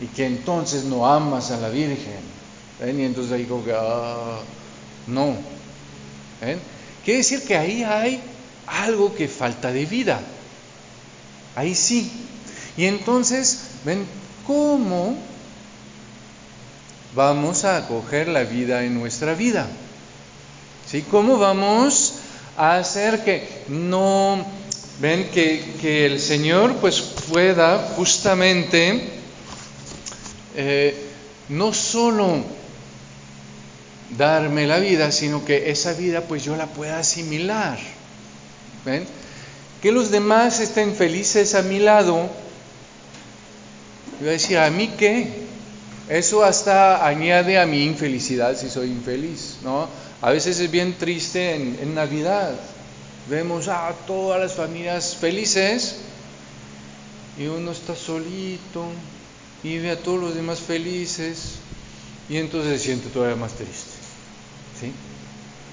y 0.00 0.06
que 0.06 0.26
entonces 0.26 0.84
no 0.84 1.06
amas 1.06 1.50
a 1.50 1.56
la 1.58 1.70
Virgen. 1.70 2.20
¿ven? 2.80 3.00
Y 3.00 3.04
entonces 3.04 3.38
digo, 3.38 3.64
ah, 3.74 4.40
no. 5.06 5.36
¿ven? 6.40 6.58
Quiere 7.04 7.18
decir 7.18 7.42
que 7.42 7.56
ahí 7.56 7.82
hay 7.82 8.20
algo 8.66 9.14
que 9.14 9.28
falta 9.28 9.72
de 9.72 9.86
vida. 9.86 10.20
Ahí 11.56 11.74
sí. 11.74 12.10
Y 12.76 12.86
entonces, 12.86 13.60
¿ven 13.84 14.04
cómo 14.46 15.16
vamos 17.14 17.64
a 17.64 17.76
acoger 17.76 18.28
la 18.28 18.42
vida 18.42 18.84
en 18.84 18.94
nuestra 18.98 19.34
vida? 19.34 19.68
¿Sí? 20.94 21.02
¿Cómo 21.10 21.38
vamos 21.38 22.20
a 22.56 22.76
hacer 22.76 23.24
que 23.24 23.48
no, 23.66 24.46
ven, 25.00 25.28
que, 25.30 25.74
que 25.80 26.06
el 26.06 26.20
Señor 26.20 26.76
pues 26.76 27.00
pueda 27.00 27.78
justamente 27.96 29.02
eh, 30.54 30.94
no 31.48 31.72
solo 31.74 32.44
darme 34.16 34.68
la 34.68 34.78
vida, 34.78 35.10
sino 35.10 35.44
que 35.44 35.68
esa 35.72 35.94
vida 35.94 36.20
pues 36.20 36.44
yo 36.44 36.54
la 36.54 36.66
pueda 36.66 37.00
asimilar. 37.00 37.76
¿Ven? 38.84 39.04
Que 39.82 39.90
los 39.90 40.12
demás 40.12 40.60
estén 40.60 40.94
felices 40.94 41.56
a 41.56 41.62
mi 41.62 41.80
lado. 41.80 42.30
Yo 44.20 44.28
decir, 44.28 44.58
¿a 44.58 44.70
mí 44.70 44.92
qué? 44.96 45.26
Eso 46.08 46.44
hasta 46.44 47.04
añade 47.04 47.58
a 47.58 47.66
mi 47.66 47.84
infelicidad 47.84 48.56
si 48.56 48.70
soy 48.70 48.90
infeliz, 48.90 49.56
¿no? 49.64 49.88
A 50.24 50.30
veces 50.30 50.58
es 50.58 50.70
bien 50.70 50.94
triste 50.94 51.54
en, 51.54 51.94
Navidad. 51.94 52.54
Vemos 53.28 53.68
a 53.68 53.92
todas 54.06 54.40
las 54.40 54.54
familias 54.54 55.16
felices 55.16 55.96
y 57.38 57.44
uno 57.44 57.72
está 57.72 57.94
solito 57.94 58.86
y 59.62 59.76
ve 59.76 59.90
a 59.90 60.02
todos 60.02 60.18
los 60.18 60.34
demás 60.34 60.60
felices 60.60 61.56
y 62.30 62.38
entonces 62.38 62.80
se 62.80 62.86
siente 62.86 63.10
todavía 63.10 63.36
más 63.36 63.52
triste. 63.52 63.90
¿Sí? 64.80 64.92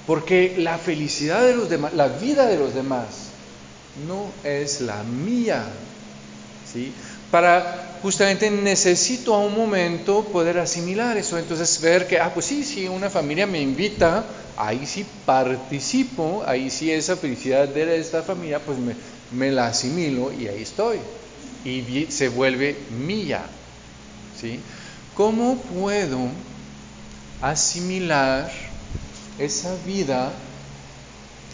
Porque 0.06 0.56
la 0.58 0.78
felicidad 0.78 1.42
de 1.44 1.56
los 1.56 1.70
demás, 1.70 1.94
la 1.94 2.10
vida 2.10 2.46
de 2.46 2.60
los 2.60 2.74
demás, 2.74 3.06
no 4.06 4.26
es 4.44 4.82
la 4.82 5.02
mía. 5.04 5.64
¿Sí? 6.70 6.92
Para 7.32 7.91
justamente 8.02 8.50
necesito 8.50 9.34
a 9.34 9.40
un 9.40 9.56
momento 9.56 10.26
poder 10.26 10.58
asimilar 10.58 11.18
eso, 11.18 11.38
entonces 11.38 11.80
ver 11.82 12.08
que, 12.08 12.20
ah, 12.20 12.34
pues 12.34 12.48
sí, 12.48 12.64
si 12.64 12.88
una 12.88 13.10
familia 13.10 13.46
me 13.46 13.62
invita, 13.62 14.26
ahí 14.58 14.86
sí 14.86 15.06
participo, 15.26 16.44
ahí 16.46 16.70
sí 16.70 16.92
esa 16.92 17.16
felicidad 17.16 17.68
de 17.68 17.98
esta 17.98 18.24
familia, 18.24 18.60
pues 18.60 18.78
me, 18.78 18.96
me 19.32 19.52
la 19.52 19.68
asimilo 19.68 20.32
y 20.32 20.48
ahí 20.48 20.62
estoy. 20.62 21.00
Y 21.64 22.08
se 22.10 22.30
vuelve 22.30 22.76
mía. 22.90 23.44
¿sí? 24.40 24.60
¿Cómo 25.16 25.58
puedo 25.58 26.18
asimilar 27.42 28.52
esa 29.38 29.76
vida 29.86 30.32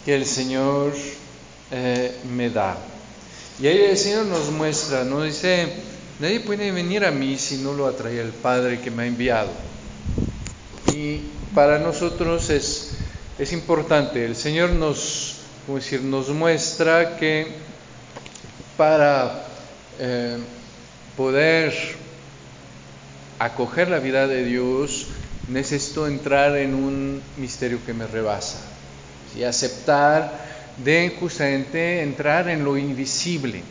que 0.04 0.14
el 0.14 0.24
Señor 0.24 0.94
eh, 1.70 2.16
me 2.34 2.48
da? 2.48 2.78
Y 3.60 3.66
ahí 3.66 3.78
el 3.82 3.98
Señor 3.98 4.26
nos 4.26 4.50
muestra, 4.50 5.04
nos 5.04 5.24
dice, 5.24 5.72
nadie 6.20 6.40
puede 6.40 6.70
venir 6.72 7.04
a 7.04 7.10
mí 7.10 7.38
si 7.38 7.58
no 7.58 7.72
lo 7.72 7.86
atrae 7.86 8.20
el 8.20 8.30
Padre 8.30 8.80
que 8.80 8.90
me 8.90 9.04
ha 9.04 9.06
enviado. 9.06 9.50
Y 10.94 11.20
para 11.54 11.78
nosotros 11.78 12.50
es, 12.50 12.92
es 13.38 13.52
importante, 13.52 14.24
el 14.24 14.36
Señor 14.36 14.70
nos, 14.70 15.36
¿cómo 15.66 15.78
decir? 15.78 16.02
nos 16.02 16.28
muestra 16.30 17.16
que 17.16 17.46
para 18.76 19.44
eh, 19.98 20.38
poder 21.16 21.74
acoger 23.38 23.88
la 23.88 23.98
vida 23.98 24.26
de 24.26 24.44
Dios, 24.44 25.06
necesito 25.48 26.06
entrar 26.06 26.56
en 26.56 26.74
un 26.74 27.22
misterio 27.36 27.78
que 27.84 27.94
me 27.94 28.06
rebasa 28.06 28.58
y 29.36 29.42
aceptar 29.44 30.46
de 30.84 31.16
justamente 31.18 32.02
entrar 32.02 32.48
en 32.48 32.64
lo 32.64 32.76
invisible. 32.76 33.62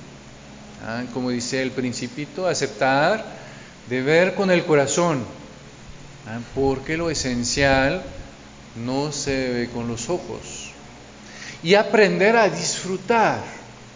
¿Ah? 0.85 1.03
Como 1.13 1.29
dice 1.29 1.61
el 1.61 1.71
principito, 1.71 2.47
aceptar 2.47 3.23
de 3.89 4.01
ver 4.01 4.35
con 4.35 4.51
el 4.51 4.65
corazón, 4.65 5.23
¿ah? 6.27 6.39
porque 6.53 6.97
lo 6.97 7.09
esencial 7.09 8.03
no 8.75 9.11
se 9.11 9.49
ve 9.49 9.69
con 9.69 9.87
los 9.87 10.09
ojos. 10.09 10.71
y 11.63 11.73
aprender 11.73 12.35
a 12.35 12.49
disfrutar. 12.49 13.41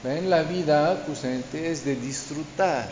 ¿Ven? 0.04 0.32
La 0.32 0.42
vida 0.42 1.04
justamente 1.06 1.72
es 1.72 1.86
de 1.86 1.96
disfrutar. 1.96 2.90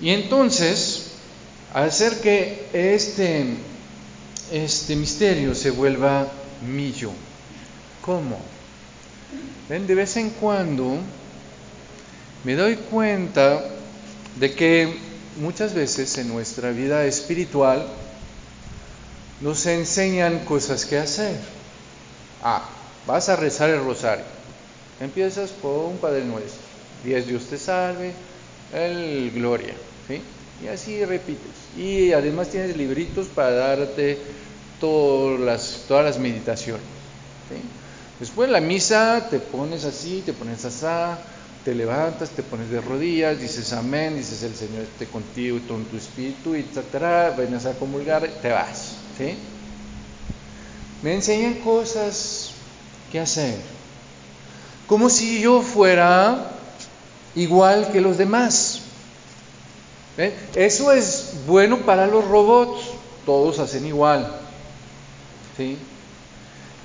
Y 0.00 0.10
entonces, 0.10 1.12
hacer 1.72 2.20
que 2.20 2.66
este, 2.74 3.46
este 4.52 4.96
misterio 4.96 5.54
se 5.54 5.70
vuelva 5.70 6.28
mío. 6.66 7.10
¿Cómo? 8.02 8.38
¿Ven? 9.68 9.86
De 9.86 9.94
vez 9.94 10.16
en 10.18 10.28
cuando 10.30 10.98
me 12.44 12.54
doy 12.54 12.76
cuenta 12.76 13.64
de 14.36 14.54
que 14.54 14.94
muchas 15.40 15.74
veces 15.74 16.16
en 16.18 16.28
nuestra 16.28 16.70
vida 16.70 17.04
espiritual 17.06 17.86
nos 19.40 19.66
enseñan 19.66 20.40
cosas 20.40 20.84
que 20.84 20.98
hacer. 20.98 21.36
Ah, 22.42 22.68
vas 23.06 23.28
a 23.28 23.36
rezar 23.36 23.70
el 23.70 23.82
rosario. 23.82 24.24
Empiezas 25.00 25.50
por 25.50 25.86
un 25.86 25.96
Padre 25.96 26.24
Nuestro. 26.24 26.62
Dios 27.02 27.44
te 27.46 27.58
salve, 27.58 28.12
el 28.72 29.30
Gloria. 29.32 29.74
¿sí? 30.08 30.20
Y 30.62 30.68
así 30.68 31.04
repites. 31.04 31.52
Y 31.76 32.12
además 32.12 32.48
tienes 32.48 32.76
libritos 32.76 33.26
para 33.26 33.50
darte 33.50 34.18
todas 34.80 35.86
las, 35.88 36.18
meditaciones. 36.18 36.84
Después 38.20 38.46
en 38.46 38.52
la 38.52 38.60
misa 38.60 39.26
te 39.28 39.38
pones 39.38 39.84
así, 39.84 40.22
te 40.24 40.32
pones 40.32 40.64
así, 40.64 40.86
te 41.64 41.74
levantas, 41.74 42.30
te 42.30 42.42
pones 42.42 42.68
de 42.70 42.80
rodillas, 42.80 43.40
dices 43.40 43.72
amén, 43.72 44.16
dices 44.16 44.42
el 44.42 44.54
Señor 44.54 44.82
esté 44.82 45.06
contigo 45.06 45.56
y 45.56 45.60
con 45.60 45.84
tu 45.86 45.96
espíritu, 45.96 46.54
etcétera, 46.54 47.34
vienes 47.36 47.64
a 47.64 47.72
comulgar, 47.72 48.28
te 48.42 48.50
vas. 48.50 48.96
Me 51.02 51.14
enseñan 51.14 51.54
cosas 51.54 52.50
que 53.10 53.18
hacer, 53.18 53.56
como 54.86 55.08
si 55.08 55.40
yo 55.40 55.62
fuera 55.62 56.50
igual 57.34 57.90
que 57.92 58.00
los 58.00 58.18
demás. 58.18 58.80
Eso 60.54 60.92
es 60.92 61.32
bueno 61.46 61.78
para 61.78 62.06
los 62.06 62.26
robots, 62.26 62.82
todos 63.24 63.58
hacen 63.58 63.86
igual. 63.86 64.30
¿sí? 65.56 65.78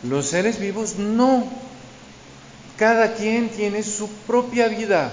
Los 0.04 0.28
seres 0.28 0.60
vivos 0.60 0.96
no. 0.98 1.44
Cada 2.80 3.14
quien 3.14 3.50
tiene 3.50 3.84
su 3.84 4.08
propia 4.26 4.70
vida. 4.70 5.12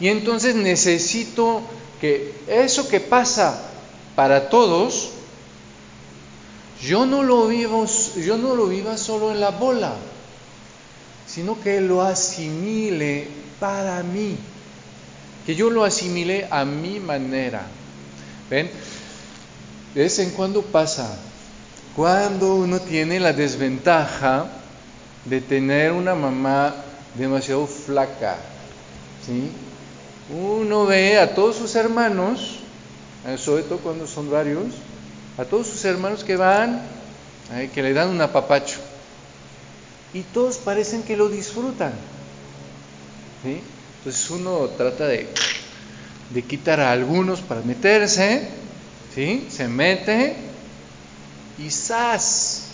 Y 0.00 0.08
entonces 0.08 0.54
necesito 0.54 1.62
que 1.98 2.34
eso 2.46 2.86
que 2.88 3.00
pasa 3.00 3.58
para 4.14 4.50
todos, 4.50 5.12
yo 6.82 7.06
no 7.06 7.22
lo 7.22 7.48
vivo, 7.48 7.86
yo 8.22 8.36
no 8.36 8.54
lo 8.54 8.66
viva 8.66 8.98
solo 8.98 9.32
en 9.32 9.40
la 9.40 9.48
bola, 9.50 9.94
sino 11.26 11.58
que 11.58 11.80
lo 11.80 12.02
asimile 12.02 13.28
para 13.58 14.02
mí, 14.02 14.36
que 15.46 15.54
yo 15.54 15.70
lo 15.70 15.84
asimile 15.84 16.46
a 16.50 16.66
mi 16.66 17.00
manera. 17.00 17.66
¿Ven? 18.50 18.70
De 19.94 20.02
vez 20.02 20.18
en 20.18 20.32
cuando 20.32 20.60
pasa, 20.60 21.18
cuando 21.96 22.56
uno 22.56 22.78
tiene 22.78 23.18
la 23.18 23.32
desventaja 23.32 24.57
de 25.28 25.40
tener 25.40 25.92
una 25.92 26.14
mamá 26.14 26.74
demasiado 27.14 27.66
flaca, 27.66 28.36
¿sí? 29.26 29.50
Uno 30.30 30.86
ve 30.86 31.18
a 31.18 31.34
todos 31.34 31.56
sus 31.56 31.74
hermanos, 31.74 32.60
eh, 33.26 33.36
sobre 33.38 33.62
todo 33.62 33.78
cuando 33.78 34.06
son 34.06 34.30
varios, 34.30 34.66
a 35.36 35.44
todos 35.44 35.66
sus 35.66 35.84
hermanos 35.84 36.24
que 36.24 36.36
van, 36.36 36.82
eh, 37.52 37.70
que 37.74 37.82
le 37.82 37.92
dan 37.92 38.08
un 38.08 38.20
apapacho, 38.20 38.78
y 40.14 40.22
todos 40.22 40.58
parecen 40.58 41.02
que 41.02 41.16
lo 41.16 41.28
disfrutan, 41.28 41.92
¿sí? 43.42 43.60
Entonces 43.98 44.30
uno 44.30 44.68
trata 44.76 45.06
de, 45.06 45.28
de 46.30 46.42
quitar 46.42 46.80
a 46.80 46.92
algunos 46.92 47.40
para 47.40 47.62
meterse, 47.62 48.48
¿sí? 49.14 49.48
Se 49.50 49.68
mete 49.68 50.36
y 51.58 51.70
¡zas! 51.70 52.64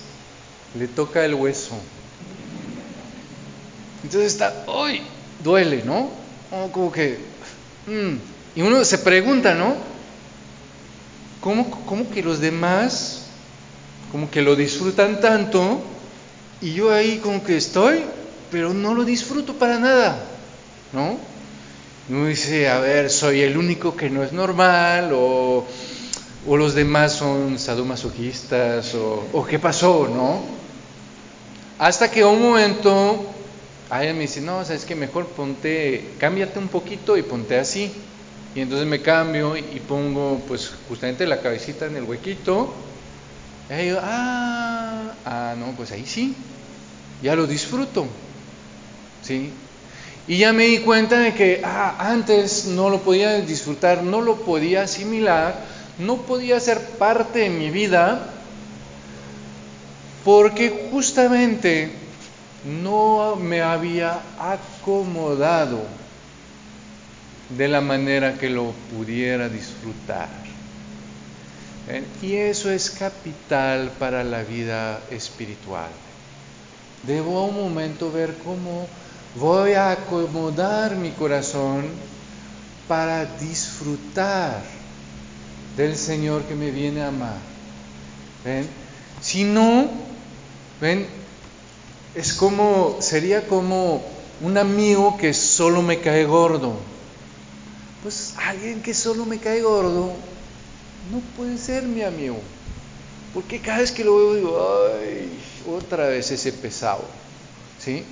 Le 0.78 0.88
toca 0.88 1.24
el 1.24 1.34
hueso. 1.34 1.76
Entonces 4.04 4.32
está, 4.32 4.64
¡ay! 4.68 5.02
Duele, 5.42 5.82
¿no? 5.84 6.10
como 6.72 6.92
que... 6.92 7.18
Mm. 7.86 8.16
Y 8.54 8.62
uno 8.62 8.84
se 8.84 8.98
pregunta, 8.98 9.54
¿no? 9.54 9.74
¿Cómo, 11.40 11.68
¿Cómo 11.86 12.08
que 12.10 12.22
los 12.22 12.38
demás 12.38 13.22
como 14.12 14.30
que 14.30 14.42
lo 14.42 14.54
disfrutan 14.54 15.20
tanto 15.20 15.80
y 16.60 16.74
yo 16.74 16.92
ahí 16.92 17.18
como 17.18 17.42
que 17.42 17.56
estoy, 17.56 18.02
pero 18.50 18.72
no 18.72 18.94
lo 18.94 19.04
disfruto 19.04 19.54
para 19.54 19.80
nada, 19.80 20.22
¿no? 20.92 21.18
Uno 22.08 22.26
dice, 22.26 22.68
a 22.68 22.78
ver, 22.78 23.10
soy 23.10 23.40
el 23.40 23.56
único 23.56 23.96
que 23.96 24.10
no 24.10 24.22
es 24.22 24.32
normal 24.32 25.10
o, 25.12 25.66
o 26.46 26.56
los 26.56 26.74
demás 26.74 27.14
son 27.14 27.58
sadomasoquistas 27.58 28.94
o, 28.94 29.26
o 29.32 29.44
qué 29.44 29.58
pasó, 29.58 30.08
¿no? 30.14 30.42
Hasta 31.78 32.10
que 32.10 32.24
un 32.24 32.40
momento 32.40 33.34
ella 33.90 34.14
me 34.14 34.20
dice, 34.20 34.40
no, 34.40 34.64
sabes 34.64 34.84
que 34.84 34.94
mejor 34.94 35.28
ponte, 35.28 36.14
cámbiate 36.18 36.58
un 36.58 36.68
poquito 36.68 37.16
y 37.16 37.22
ponte 37.22 37.58
así. 37.58 37.92
Y 38.54 38.60
entonces 38.60 38.86
me 38.86 39.02
cambio 39.02 39.56
y 39.56 39.80
pongo 39.86 40.40
pues 40.46 40.72
justamente 40.88 41.26
la 41.26 41.40
cabecita 41.40 41.86
en 41.86 41.96
el 41.96 42.04
huequito. 42.04 42.72
Y 43.68 43.72
ahí 43.72 43.96
ah, 44.00 45.12
ah, 45.24 45.54
no, 45.58 45.72
pues 45.76 45.92
ahí 45.92 46.06
sí, 46.06 46.34
ya 47.22 47.34
lo 47.34 47.46
disfruto. 47.46 48.06
¿Sí? 49.22 49.50
Y 50.26 50.38
ya 50.38 50.52
me 50.52 50.64
di 50.64 50.78
cuenta 50.78 51.18
de 51.18 51.34
que 51.34 51.60
ah, 51.64 51.96
antes 51.98 52.66
no 52.66 52.88
lo 52.90 53.00
podía 53.00 53.40
disfrutar, 53.40 54.02
no 54.02 54.22
lo 54.22 54.36
podía 54.36 54.82
asimilar, 54.82 55.56
no 55.98 56.18
podía 56.18 56.58
ser 56.60 56.80
parte 56.80 57.40
de 57.40 57.50
mi 57.50 57.70
vida, 57.70 58.30
porque 60.24 60.88
justamente 60.90 62.03
no 62.64 63.37
me 63.37 63.62
había 63.62 64.20
acomodado 64.38 65.83
de 67.50 67.68
la 67.68 67.81
manera 67.81 68.35
que 68.38 68.48
lo 68.48 68.72
pudiera 68.94 69.48
disfrutar. 69.48 70.29
Y 72.22 72.35
eso 72.35 72.70
es 72.70 72.90
capital 72.90 73.92
para 73.98 74.24
la 74.24 74.42
vida 74.42 75.00
espiritual. 75.11 75.90
Debo 77.03 77.44
un 77.44 77.57
momento 77.57 78.11
ver 78.11 78.35
cómo 78.42 78.88
voy 79.37 79.72
a 79.72 79.90
acomodar 79.90 80.96
mi 80.96 81.11
corazón 81.11 81.85
para 82.88 83.27
disfrutar 83.27 84.62
del 85.77 85.96
Señor 85.96 86.44
que 86.44 86.55
me 86.55 86.70
viene 86.70 87.03
a 87.03 87.09
amar. 87.09 87.37
Si 89.20 89.44
no, 89.44 89.90
ven, 90.81 91.07
es 92.14 92.33
como, 92.33 92.98
sería 93.00 93.46
como 93.46 94.03
un 94.40 94.57
amigo 94.57 95.16
que 95.16 95.35
solo 95.35 95.83
me 95.83 96.00
cae 96.00 96.24
gordo. 96.24 96.74
Pues 98.03 98.35
alguien 98.37 98.83
que 98.83 98.94
solo 98.94 99.24
me 99.24 99.38
cae 99.38 99.62
gordo 99.62 100.12
no 101.11 101.20
puede 101.37 101.59
ser 101.59 101.83
mi 101.85 102.03
amigo. 102.03 102.38
Porque 103.33 103.61
cada 103.61 103.79
vez 103.79 103.90
que 103.90 104.05
lo 104.05 104.16
veo 104.16 104.35
digo, 104.35 104.68
ay, 105.00 105.29
otra 105.68 106.07
vez 106.07 106.31
ese 106.31 106.53
pesado. 106.53 107.05
¿Sí? 107.83 108.05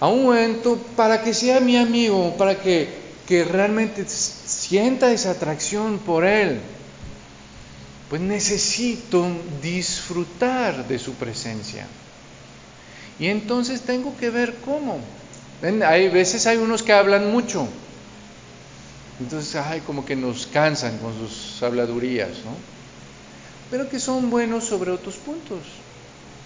A 0.00 0.08
un 0.08 0.24
momento, 0.24 0.78
para 0.96 1.22
que 1.22 1.34
sea 1.34 1.60
mi 1.60 1.76
amigo, 1.76 2.34
para 2.36 2.60
que, 2.60 2.88
que 3.26 3.44
realmente 3.44 4.06
sienta 4.06 5.12
esa 5.12 5.32
atracción 5.32 5.98
por 5.98 6.24
él, 6.24 6.60
pues 8.08 8.22
necesito 8.22 9.26
disfrutar 9.62 10.86
de 10.86 10.98
su 10.98 11.14
presencia. 11.14 11.86
Y 13.18 13.28
entonces 13.28 13.82
tengo 13.82 14.16
que 14.16 14.30
ver 14.30 14.56
cómo. 14.64 15.00
Hay 15.62 16.08
veces 16.08 16.46
hay 16.46 16.58
unos 16.58 16.82
que 16.82 16.92
hablan 16.92 17.30
mucho. 17.32 17.66
Entonces, 19.20 19.54
ay, 19.56 19.80
como 19.80 20.04
que 20.04 20.14
nos 20.14 20.46
cansan 20.46 20.98
con 20.98 21.14
sus 21.16 21.62
habladurías, 21.62 22.44
¿no? 22.44 22.52
Pero 23.70 23.88
que 23.88 23.98
son 23.98 24.30
buenos 24.30 24.64
sobre 24.64 24.90
otros 24.90 25.16
puntos. 25.16 25.62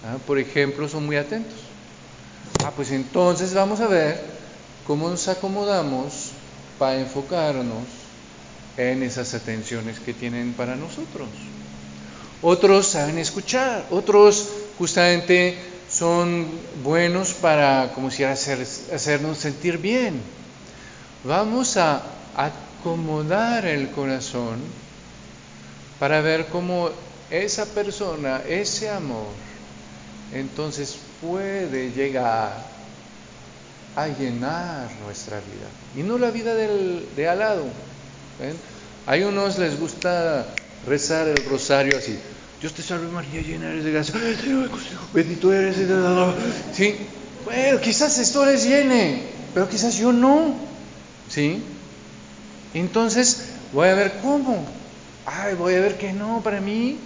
¿ah? 0.05 0.17
Por 0.25 0.39
ejemplo, 0.39 0.87
son 0.87 1.05
muy 1.05 1.17
atentos. 1.17 1.59
Ah, 2.63 2.71
pues 2.75 2.91
entonces 2.91 3.53
vamos 3.53 3.81
a 3.81 3.87
ver 3.87 4.21
cómo 4.87 5.09
nos 5.09 5.27
acomodamos 5.27 6.31
para 6.79 6.99
enfocarnos 6.99 7.83
en 8.77 9.03
esas 9.03 9.33
atenciones 9.33 9.99
que 9.99 10.13
tienen 10.13 10.53
para 10.53 10.75
nosotros. 10.75 11.27
Otros 12.41 12.87
saben 12.87 13.17
escuchar, 13.17 13.85
otros 13.91 14.49
justamente 14.77 15.70
son 16.01 16.47
buenos 16.83 17.33
para, 17.35 17.91
como 17.93 18.09
si 18.09 18.23
hacer, 18.23 18.57
hacernos 18.91 19.37
sentir 19.37 19.77
bien. 19.77 20.19
Vamos 21.23 21.77
a 21.77 22.01
acomodar 22.35 23.67
el 23.67 23.91
corazón 23.91 24.57
para 25.99 26.21
ver 26.21 26.47
cómo 26.47 26.89
esa 27.29 27.67
persona, 27.67 28.41
ese 28.49 28.89
amor, 28.89 29.27
entonces 30.33 30.97
puede 31.21 31.91
llegar 31.91 32.65
a 33.95 34.07
llenar 34.07 34.89
nuestra 35.05 35.37
vida. 35.37 35.69
Y 35.95 36.01
no 36.01 36.17
la 36.17 36.31
vida 36.31 36.55
del, 36.55 37.09
de 37.15 37.29
al 37.29 37.37
lado. 37.37 37.65
¿ven? 38.39 38.55
Hay 39.05 39.21
unos 39.21 39.59
les 39.59 39.79
gusta 39.79 40.47
rezar 40.87 41.27
el 41.27 41.45
rosario 41.45 41.95
así. 41.95 42.17
Dios 42.61 42.73
te 42.73 42.83
salve 42.83 43.07
María, 43.07 43.41
llena 43.41 43.71
eres 43.71 43.83
de 43.83 43.91
gracia. 43.91 44.13
Bendito 45.13 45.51
eres. 45.51 45.77
Sí. 46.73 46.95
Bueno, 47.43 47.81
quizás 47.81 48.19
esto 48.19 48.45
les 48.45 48.63
llene, 48.63 49.23
pero 49.55 49.67
quizás 49.67 49.95
yo 49.95 50.13
no. 50.13 50.53
¿Sí? 51.27 51.63
Entonces 52.75 53.45
voy 53.73 53.89
a 53.89 53.95
ver 53.95 54.13
cómo. 54.21 54.63
Ay, 55.25 55.55
voy 55.55 55.73
a 55.73 55.79
ver 55.79 55.97
que 55.97 56.13
no, 56.13 56.41
para 56.43 56.61
mí 56.61 56.97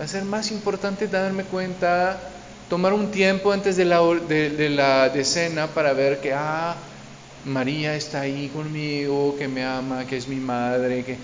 va 0.00 0.04
a 0.04 0.08
ser 0.08 0.24
más 0.24 0.50
importante 0.50 1.06
darme 1.06 1.44
cuenta, 1.44 2.18
tomar 2.68 2.92
un 2.92 3.12
tiempo 3.12 3.52
antes 3.52 3.76
de 3.76 3.84
la, 3.84 4.00
de, 4.00 4.50
de 4.50 4.68
la 4.68 5.10
decena 5.10 5.68
para 5.68 5.92
ver 5.92 6.20
que, 6.20 6.32
ah, 6.32 6.74
María 7.44 7.94
está 7.94 8.22
ahí 8.22 8.50
conmigo, 8.52 9.36
que 9.38 9.46
me 9.46 9.64
ama, 9.64 10.06
que 10.08 10.16
es 10.16 10.26
mi 10.26 10.36
madre, 10.40 11.04
que... 11.04 11.18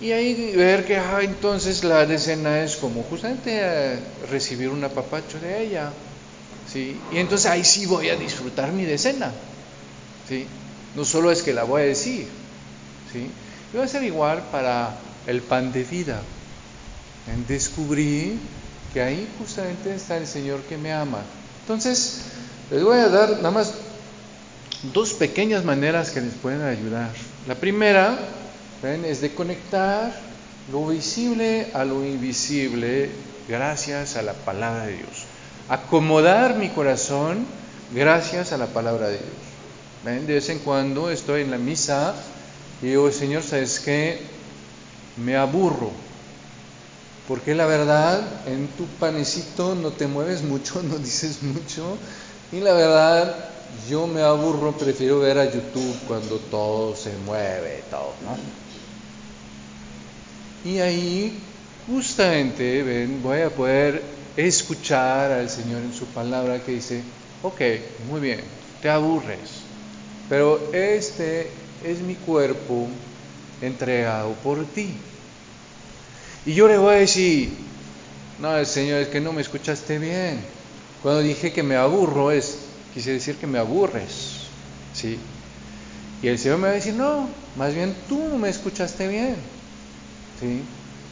Y 0.00 0.10
ahí 0.10 0.52
ver 0.56 0.84
que, 0.84 0.96
ah, 0.96 1.20
entonces 1.22 1.84
la 1.84 2.04
decena 2.04 2.62
es 2.62 2.76
como 2.76 3.02
justamente 3.04 3.50
eh, 3.52 3.98
recibir 4.28 4.68
un 4.68 4.82
apapacho 4.82 5.38
de 5.38 5.62
ella, 5.62 5.92
¿sí? 6.70 7.00
Y 7.12 7.18
entonces 7.18 7.50
ahí 7.50 7.64
sí 7.64 7.86
voy 7.86 8.08
a 8.08 8.16
disfrutar 8.16 8.72
mi 8.72 8.84
decena, 8.84 9.32
¿sí? 10.28 10.46
No 10.96 11.04
solo 11.04 11.30
es 11.30 11.42
que 11.42 11.52
la 11.52 11.64
voy 11.64 11.82
a 11.82 11.84
decir, 11.84 12.28
¿sí? 13.12 13.30
Y 13.72 13.76
va 13.76 13.84
a 13.84 13.88
ser 13.88 14.02
igual 14.02 14.42
para 14.50 14.98
el 15.26 15.42
pan 15.42 15.72
de 15.72 15.84
vida. 15.84 16.22
En 17.32 17.46
descubrir 17.46 18.38
que 18.92 19.00
ahí 19.00 19.28
justamente 19.38 19.94
está 19.94 20.16
el 20.16 20.26
Señor 20.26 20.60
que 20.62 20.76
me 20.76 20.92
ama. 20.92 21.22
Entonces, 21.62 22.24
les 22.70 22.82
voy 22.82 22.98
a 22.98 23.08
dar 23.08 23.30
nada 23.36 23.50
más 23.50 23.74
dos 24.92 25.14
pequeñas 25.14 25.64
maneras 25.64 26.10
que 26.10 26.20
les 26.20 26.34
pueden 26.34 26.62
ayudar. 26.62 27.12
La 27.46 27.54
primera 27.54 28.18
¿ven? 28.84 29.04
es 29.06 29.22
de 29.22 29.34
conectar 29.34 30.14
lo 30.70 30.86
visible 30.86 31.70
a 31.72 31.86
lo 31.86 32.04
invisible 32.04 33.10
gracias 33.48 34.16
a 34.16 34.22
la 34.22 34.34
palabra 34.34 34.84
de 34.86 34.96
Dios. 34.98 35.24
Acomodar 35.70 36.56
mi 36.56 36.68
corazón 36.68 37.46
gracias 37.94 38.52
a 38.52 38.58
la 38.58 38.66
palabra 38.66 39.08
de 39.08 39.18
Dios. 39.18 40.26
De 40.26 40.34
vez 40.34 40.50
en 40.50 40.58
cuando 40.58 41.10
estoy 41.10 41.42
en 41.42 41.50
la 41.50 41.56
misa 41.56 42.14
y 42.82 42.88
digo, 42.88 43.10
Señor, 43.10 43.42
¿sabes 43.42 43.80
qué? 43.80 44.20
Me 45.16 45.34
aburro. 45.36 45.90
Porque 47.26 47.54
la 47.54 47.64
verdad, 47.64 48.20
en 48.46 48.68
tu 48.68 48.84
panecito 48.84 49.74
no 49.74 49.92
te 49.92 50.06
mueves 50.06 50.42
mucho, 50.42 50.82
no 50.90 50.98
dices 50.98 51.42
mucho. 51.42 51.96
Y 52.52 52.60
la 52.60 52.74
verdad, 52.74 53.48
yo 53.88 54.06
me 54.06 54.20
aburro, 54.20 54.72
prefiero 54.72 55.20
ver 55.20 55.38
a 55.38 55.50
YouTube 55.50 55.96
cuando 56.06 56.36
todo 56.36 56.94
se 56.94 57.16
mueve, 57.24 57.82
todo, 57.90 58.12
¿no? 58.22 58.73
Y 60.64 60.78
ahí, 60.78 61.38
justamente, 61.86 62.82
ven, 62.82 63.22
voy 63.22 63.42
a 63.42 63.50
poder 63.50 64.02
escuchar 64.34 65.30
al 65.30 65.50
Señor 65.50 65.82
en 65.82 65.92
su 65.92 66.06
palabra 66.06 66.62
que 66.64 66.72
dice, 66.72 67.04
ok, 67.42 67.60
muy 68.06 68.20
bien, 68.20 68.40
te 68.80 68.88
aburres, 68.88 69.64
pero 70.28 70.72
este 70.72 71.52
es 71.82 72.00
mi 72.00 72.14
cuerpo 72.14 72.88
entregado 73.60 74.32
por 74.42 74.64
ti. 74.72 74.96
Y 76.46 76.54
yo 76.54 76.66
le 76.66 76.78
voy 76.78 76.94
a 76.94 76.98
decir, 76.98 77.68
no, 78.38 78.64
Señor, 78.64 79.00
es 79.00 79.08
que 79.08 79.20
no 79.20 79.34
me 79.34 79.42
escuchaste 79.42 79.98
bien. 79.98 80.46
Cuando 81.02 81.20
dije 81.20 81.52
que 81.52 81.62
me 81.62 81.76
aburro 81.76 82.30
es, 82.30 82.58
quise 82.92 83.12
decir 83.12 83.36
que 83.36 83.46
me 83.46 83.58
aburres, 83.58 84.46
¿sí? 84.94 85.18
Y 86.22 86.28
el 86.28 86.38
Señor 86.38 86.56
me 86.56 86.68
va 86.68 86.72
a 86.72 86.76
decir, 86.76 86.94
no, 86.94 87.28
más 87.56 87.74
bien 87.74 87.94
tú 88.08 88.28
no 88.30 88.38
me 88.38 88.48
escuchaste 88.48 89.08
bien, 89.08 89.53
¿sí? 90.40 90.62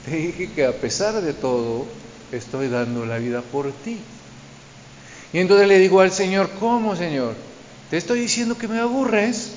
Te 0.04 0.16
dije 0.16 0.52
que 0.52 0.64
a 0.64 0.72
pesar 0.72 1.20
de 1.20 1.32
todo, 1.32 1.87
estoy 2.32 2.68
dando 2.68 3.06
la 3.06 3.18
vida 3.18 3.42
por 3.42 3.72
ti. 3.72 4.00
Y 5.32 5.38
entonces 5.38 5.68
le 5.68 5.78
digo 5.78 6.00
al 6.00 6.12
Señor, 6.12 6.50
¿cómo, 6.58 6.96
Señor? 6.96 7.37
Te 7.90 7.96
estoy 7.96 8.20
diciendo 8.20 8.58
que 8.58 8.68
me 8.68 8.78
aburres 8.78 9.52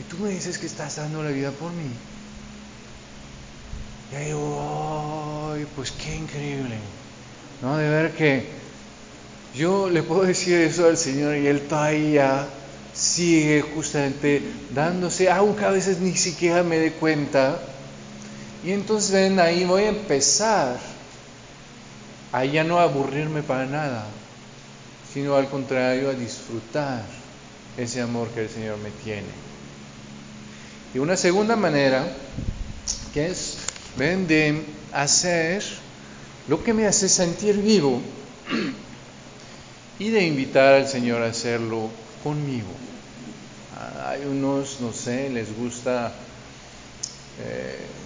y 0.00 0.04
tú 0.04 0.22
me 0.22 0.30
dices 0.30 0.58
que 0.58 0.66
estás 0.66 0.96
dando 0.96 1.22
la 1.22 1.30
vida 1.30 1.50
por 1.50 1.70
mí. 1.72 1.90
Y 4.12 4.16
ahí 4.16 4.26
digo, 4.26 5.52
¡ay, 5.52 5.66
pues 5.76 5.92
qué 5.92 6.16
increíble! 6.16 6.76
¿No? 7.62 7.76
De 7.76 7.88
ver 7.88 8.12
que 8.12 8.46
yo 9.54 9.88
le 9.88 10.02
puedo 10.02 10.22
decir 10.22 10.54
eso 10.60 10.86
al 10.86 10.96
Señor 10.96 11.36
y 11.36 11.46
Él 11.46 11.62
todavía 11.62 12.46
sigue 12.92 13.62
justamente 13.62 14.42
dándose, 14.74 15.30
aunque 15.30 15.64
a 15.64 15.70
veces 15.70 16.00
ni 16.00 16.16
siquiera 16.16 16.62
me 16.62 16.78
dé 16.78 16.92
cuenta. 16.92 17.60
Y 18.64 18.72
entonces 18.72 19.10
ven, 19.10 19.38
ahí 19.40 19.64
voy 19.64 19.82
a 19.82 19.88
empezar 19.90 20.80
a 22.32 22.44
ya 22.46 22.64
no 22.64 22.80
aburrirme 22.80 23.42
para 23.42 23.66
nada, 23.66 24.06
sino 25.12 25.36
al 25.36 25.50
contrario 25.50 26.08
a 26.08 26.14
disfrutar 26.14 27.04
ese 27.76 28.00
amor 28.00 28.28
que 28.30 28.40
el 28.40 28.48
Señor 28.48 28.78
me 28.78 28.90
tiene. 28.90 29.28
Y 30.94 30.98
una 30.98 31.18
segunda 31.18 31.56
manera, 31.56 32.06
que 33.12 33.26
es, 33.26 33.58
ven, 33.98 34.26
de 34.26 34.64
hacer 34.92 35.62
lo 36.48 36.64
que 36.64 36.72
me 36.72 36.86
hace 36.86 37.10
sentir 37.10 37.60
vivo 37.60 38.00
y 39.98 40.08
de 40.08 40.24
invitar 40.24 40.72
al 40.72 40.88
Señor 40.88 41.20
a 41.20 41.26
hacerlo 41.26 41.90
conmigo. 42.22 42.72
Hay 44.06 44.24
unos, 44.24 44.80
no 44.80 44.90
sé, 44.90 45.28
les 45.28 45.54
gusta... 45.54 46.14
Eh, 47.40 48.03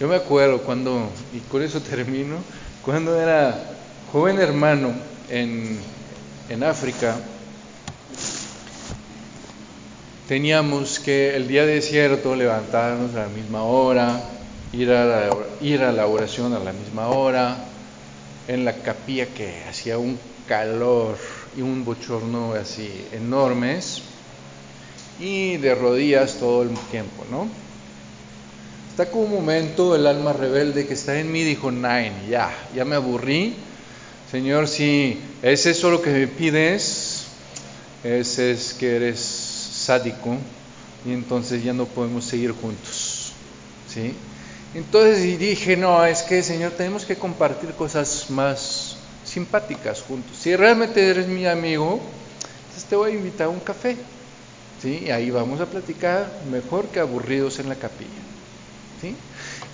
yo 0.00 0.08
me 0.08 0.16
acuerdo 0.16 0.62
cuando, 0.62 1.10
y 1.32 1.38
con 1.40 1.62
eso 1.62 1.80
termino, 1.80 2.36
cuando 2.84 3.20
era 3.20 3.56
joven 4.10 4.38
hermano 4.38 4.92
en, 5.28 5.78
en 6.48 6.64
África, 6.64 7.16
teníamos 10.28 10.98
que 10.98 11.36
el 11.36 11.46
día 11.46 11.66
desierto 11.66 12.34
levantarnos 12.34 13.14
a 13.14 13.20
la 13.20 13.28
misma 13.28 13.62
hora, 13.62 14.20
ir 14.72 14.90
a 14.90 15.28
ir 15.60 15.82
a 15.82 15.92
la 15.92 16.06
oración 16.06 16.54
a 16.54 16.58
la 16.58 16.72
misma 16.72 17.08
hora, 17.08 17.56
en 18.48 18.64
la 18.64 18.74
capilla 18.82 19.26
que 19.26 19.62
hacía 19.68 19.98
un 19.98 20.18
calor 20.46 21.16
y 21.56 21.62
un 21.62 21.84
bochorno 21.84 22.54
así 22.54 23.06
enormes, 23.12 24.02
y 25.20 25.58
de 25.58 25.74
rodillas 25.74 26.38
todo 26.38 26.62
el 26.62 26.70
tiempo, 26.90 27.24
¿no? 27.30 27.48
Hasta 28.92 29.08
que 29.08 29.16
un 29.16 29.30
momento 29.30 29.96
el 29.96 30.06
alma 30.06 30.34
rebelde 30.34 30.86
que 30.86 30.92
está 30.92 31.18
en 31.18 31.32
mí 31.32 31.42
dijo, 31.44 31.70
Nine, 31.70 32.12
ya, 32.28 32.52
ya 32.74 32.84
me 32.84 32.94
aburrí. 32.94 33.54
Señor, 34.30 34.68
si 34.68 35.18
es 35.40 35.64
eso 35.64 35.90
lo 35.90 36.02
que 36.02 36.10
me 36.10 36.26
pides, 36.26 37.24
ese 38.04 38.50
es 38.50 38.74
que 38.74 38.96
eres 38.96 39.18
sádico 39.18 40.36
y 41.06 41.12
entonces 41.14 41.64
ya 41.64 41.72
no 41.72 41.86
podemos 41.86 42.26
seguir 42.26 42.52
juntos. 42.52 43.32
¿Sí? 43.88 44.12
Entonces 44.74 45.38
dije, 45.38 45.74
no, 45.74 46.04
es 46.04 46.20
que 46.20 46.42
Señor, 46.42 46.72
tenemos 46.72 47.06
que 47.06 47.16
compartir 47.16 47.70
cosas 47.72 48.26
más 48.28 48.98
simpáticas 49.24 50.02
juntos. 50.02 50.36
Si 50.36 50.54
realmente 50.54 51.08
eres 51.08 51.28
mi 51.28 51.46
amigo, 51.46 51.98
entonces 52.64 52.84
te 52.90 52.96
voy 52.96 53.12
a 53.12 53.14
invitar 53.14 53.46
a 53.46 53.50
un 53.50 53.60
café. 53.60 53.96
¿Sí? 54.82 55.04
Y 55.06 55.10
ahí 55.10 55.30
vamos 55.30 55.62
a 55.62 55.66
platicar 55.66 56.30
mejor 56.50 56.88
que 56.88 57.00
aburridos 57.00 57.58
en 57.58 57.70
la 57.70 57.76
capilla. 57.76 58.31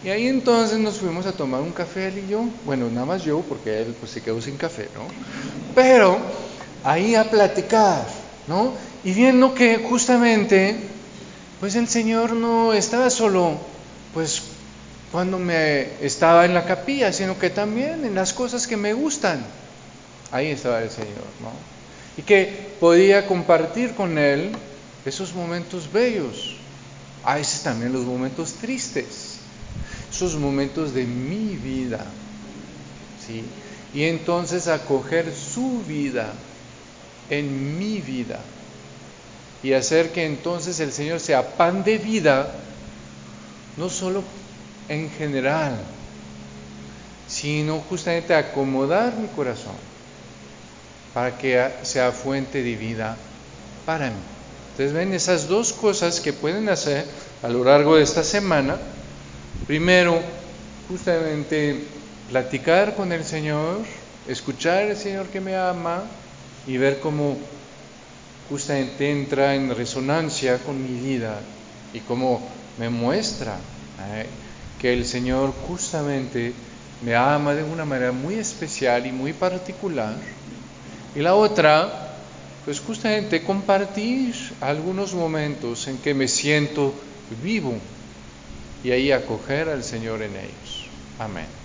Y 0.04 0.08
ahí 0.08 0.26
entonces 0.28 0.78
nos 0.78 0.98
fuimos 0.98 1.26
a 1.26 1.32
tomar 1.32 1.60
un 1.60 1.72
café 1.72 2.08
él 2.08 2.24
y 2.26 2.30
yo. 2.30 2.44
Bueno, 2.64 2.88
nada 2.88 3.06
más 3.06 3.24
yo, 3.24 3.40
porque 3.40 3.82
él 3.82 3.94
pues 3.98 4.12
se 4.12 4.22
quedó 4.22 4.40
sin 4.40 4.56
café, 4.56 4.88
¿no? 4.94 5.02
Pero 5.74 6.18
ahí 6.84 7.14
a 7.14 7.28
platicar, 7.28 8.06
¿no? 8.46 8.72
Y 9.04 9.12
viendo 9.12 9.54
que 9.54 9.78
justamente, 9.78 10.76
pues 11.60 11.74
el 11.74 11.88
Señor 11.88 12.32
no 12.32 12.72
estaba 12.72 13.10
solo, 13.10 13.58
pues 14.14 14.42
cuando 15.12 15.38
me 15.38 15.88
estaba 16.04 16.44
en 16.44 16.54
la 16.54 16.64
capilla, 16.64 17.12
sino 17.12 17.38
que 17.38 17.50
también 17.50 18.04
en 18.04 18.14
las 18.14 18.32
cosas 18.32 18.66
que 18.66 18.76
me 18.76 18.92
gustan. 18.92 19.44
Ahí 20.30 20.48
estaba 20.48 20.82
el 20.82 20.90
Señor, 20.90 21.24
¿no? 21.40 21.50
Y 22.16 22.22
que 22.22 22.74
podía 22.80 23.26
compartir 23.26 23.94
con 23.94 24.18
Él 24.18 24.52
esos 25.06 25.34
momentos 25.34 25.90
bellos, 25.90 26.57
a 27.22 27.34
veces 27.34 27.62
también 27.62 27.92
los 27.92 28.04
momentos 28.04 28.54
tristes, 28.54 29.40
esos 30.10 30.36
momentos 30.36 30.94
de 30.94 31.04
mi 31.04 31.56
vida, 31.56 32.06
¿sí? 33.26 33.44
Y 33.92 34.04
entonces 34.04 34.68
acoger 34.68 35.34
su 35.34 35.82
vida 35.86 36.32
en 37.30 37.78
mi 37.78 38.00
vida 38.00 38.40
y 39.62 39.72
hacer 39.72 40.12
que 40.12 40.24
entonces 40.24 40.78
el 40.80 40.92
Señor 40.92 41.20
sea 41.20 41.56
pan 41.56 41.82
de 41.84 41.98
vida, 41.98 42.54
no 43.76 43.88
solo 43.88 44.22
en 44.88 45.10
general, 45.10 45.78
sino 47.26 47.80
justamente 47.80 48.34
acomodar 48.34 49.16
mi 49.16 49.28
corazón 49.28 49.76
para 51.12 51.36
que 51.36 51.70
sea 51.82 52.12
fuente 52.12 52.62
de 52.62 52.76
vida 52.76 53.16
para 53.84 54.10
mí. 54.10 54.37
Entonces 54.78 54.96
ven 54.96 55.12
esas 55.12 55.48
dos 55.48 55.72
cosas 55.72 56.20
que 56.20 56.32
pueden 56.32 56.68
hacer 56.68 57.04
a 57.42 57.48
lo 57.48 57.64
largo 57.64 57.96
de 57.96 58.04
esta 58.04 58.22
semana. 58.22 58.76
Primero, 59.66 60.20
justamente 60.88 61.88
platicar 62.28 62.94
con 62.94 63.10
el 63.10 63.24
Señor, 63.24 63.78
escuchar 64.28 64.84
al 64.84 64.96
Señor 64.96 65.26
que 65.30 65.40
me 65.40 65.56
ama 65.56 66.04
y 66.64 66.76
ver 66.76 67.00
cómo 67.00 67.38
justamente 68.48 69.10
entra 69.10 69.56
en 69.56 69.74
resonancia 69.74 70.58
con 70.58 70.80
mi 70.80 70.96
vida 71.00 71.40
y 71.92 71.98
cómo 71.98 72.48
me 72.78 72.88
muestra 72.88 73.56
eh, 74.12 74.26
que 74.80 74.92
el 74.92 75.04
Señor 75.04 75.52
justamente 75.66 76.52
me 77.02 77.16
ama 77.16 77.52
de 77.52 77.64
una 77.64 77.84
manera 77.84 78.12
muy 78.12 78.36
especial 78.36 79.08
y 79.08 79.10
muy 79.10 79.32
particular. 79.32 80.14
Y 81.16 81.18
la 81.18 81.34
otra, 81.34 82.07
pues 82.64 82.80
justamente 82.80 83.42
compartir 83.42 84.34
algunos 84.60 85.14
momentos 85.14 85.88
en 85.88 85.98
que 85.98 86.14
me 86.14 86.28
siento 86.28 86.94
vivo 87.42 87.80
y 88.82 88.90
ahí 88.90 89.10
acoger 89.12 89.68
al 89.68 89.82
Señor 89.82 90.22
en 90.22 90.36
ellos. 90.36 90.90
Amén. 91.18 91.57